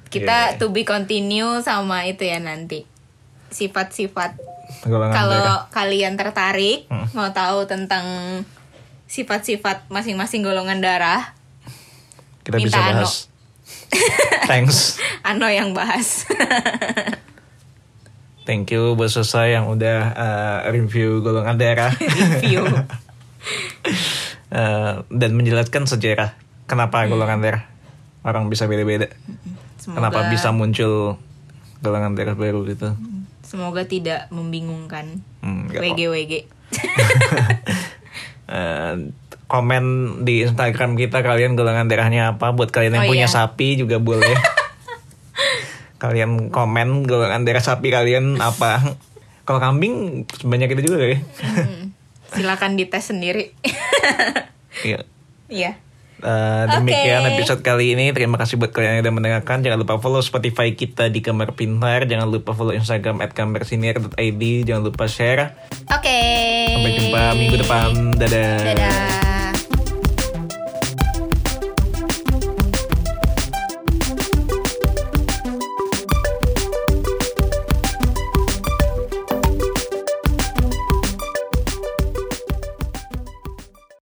Kita 0.07 0.55
Iya. 0.55 0.57
to 0.57 0.71
be 0.71 0.81
continue 0.81 1.59
sama 1.59 2.03
itu 2.03 2.23
ya 2.23 2.39
nanti. 2.39 2.87
Sifat-sifat 3.49 4.39
golongan 4.83 5.11
darah. 5.11 5.19
kalau 5.19 5.45
kalian 5.69 6.15
tertarik 6.15 6.87
Hmm. 6.87 7.07
mau 7.11 7.27
tahu 7.29 7.63
tentang 7.65 8.03
sifat-sifat 9.05 9.87
masing-masing 9.87 10.43
golongan 10.43 10.79
darah, 10.79 11.35
kita 12.41 12.55
minta 12.55 12.71
bisa 12.71 12.79
Ano. 12.79 13.03
bahas. 13.03 13.13
Thanks. 14.45 14.95
Ano 15.27 15.47
yang 15.47 15.75
bahas. 15.75 16.23
Thank 18.47 18.71
you 18.71 18.95
buat 18.95 19.11
Sosa 19.11 19.43
yang 19.43 19.67
udah 19.67 19.99
uh, 20.09 20.59
review 20.71 21.19
golongan 21.19 21.59
darah 21.59 21.91
Review. 22.31 22.63
Uh, 24.47 25.03
dan 25.19 25.35
menjelaskan 25.35 25.83
sejarah 25.83 26.31
kenapa 26.63 27.03
Hmm. 27.03 27.11
golongan 27.11 27.39
darah 27.39 27.63
orang 28.23 28.47
bisa 28.47 28.63
beda-beda. 28.65 29.11
Semoga, 29.77 29.99
Kenapa 29.99 30.19
bisa 30.27 30.49
muncul 30.49 31.19
golongan 31.77 32.15
darah 32.15 32.33
baru 32.33 32.63
gitu. 32.63 32.95
Semoga 33.41 33.83
tidak 33.83 34.27
membingungkan. 34.29 35.19
Hmm, 35.39 35.67
WG 35.67 36.07
WG. 36.07 36.33
Uh, 38.47 39.11
komen 39.47 39.83
di 40.23 40.43
Instagram 40.43 40.95
kita 40.95 41.19
kalian 41.19 41.55
golongan 41.55 41.87
darahnya 41.87 42.35
apa 42.35 42.51
buat 42.51 42.67
kalian 42.67 42.95
yang 42.95 43.03
Oh, 43.03 43.11
punya 43.11 43.27
iya. 43.27 43.31
sapi 43.33 43.75
juga 43.75 43.95
boleh 43.97 44.35
kalian 45.97 46.49
komen 46.49 47.03
golongan 47.03 47.41
darah 47.41 47.59
sapi 47.59 47.89
kalian 47.89 48.37
apa 48.37 48.97
kalau 49.43 49.57
kambing 49.57 50.25
sebanyak 50.29 50.73
itu 50.73 50.89
juga 50.89 50.97
ya 51.03 51.19
Hmm. 51.41 51.91
Silakan 52.27 52.75
dites 52.75 53.07
sendiri. 53.07 53.55
Iya. 54.83 55.01
Iya. 55.47 55.71
Uh, 56.17 56.65
demikian 56.67 57.21
Oke. 57.23 57.33
episode 57.33 57.61
kali 57.61 57.93
ini 57.93 58.09
terima 58.09 58.37
kasih 58.37 58.57
buat 58.57 58.69
kalian 58.69 58.99
yang 58.99 59.03
udah 59.05 59.15
mendengarkan 59.15 59.61
jangan 59.61 59.77
lupa 59.77 59.97
follow 59.97 60.17
Spotify 60.17 60.73
kita 60.73 61.07
di 61.07 61.21
kamar 61.21 61.53
pintar 61.53 62.05
jangan 62.05 62.25
lupa 62.25 62.53
follow 62.53 62.73
Instagram 62.73 63.21
at 63.21 63.33
kamarsinar.id 63.33 64.41
jangan 64.65 64.81
lupa 64.81 65.05
share 65.05 65.53
Oke. 65.87 66.21
sampai 66.73 66.93
jumpa 66.93 67.21
minggu 67.33 67.57
depan 67.57 67.89
dadah 68.17 68.53
Dadah. 68.65 69.36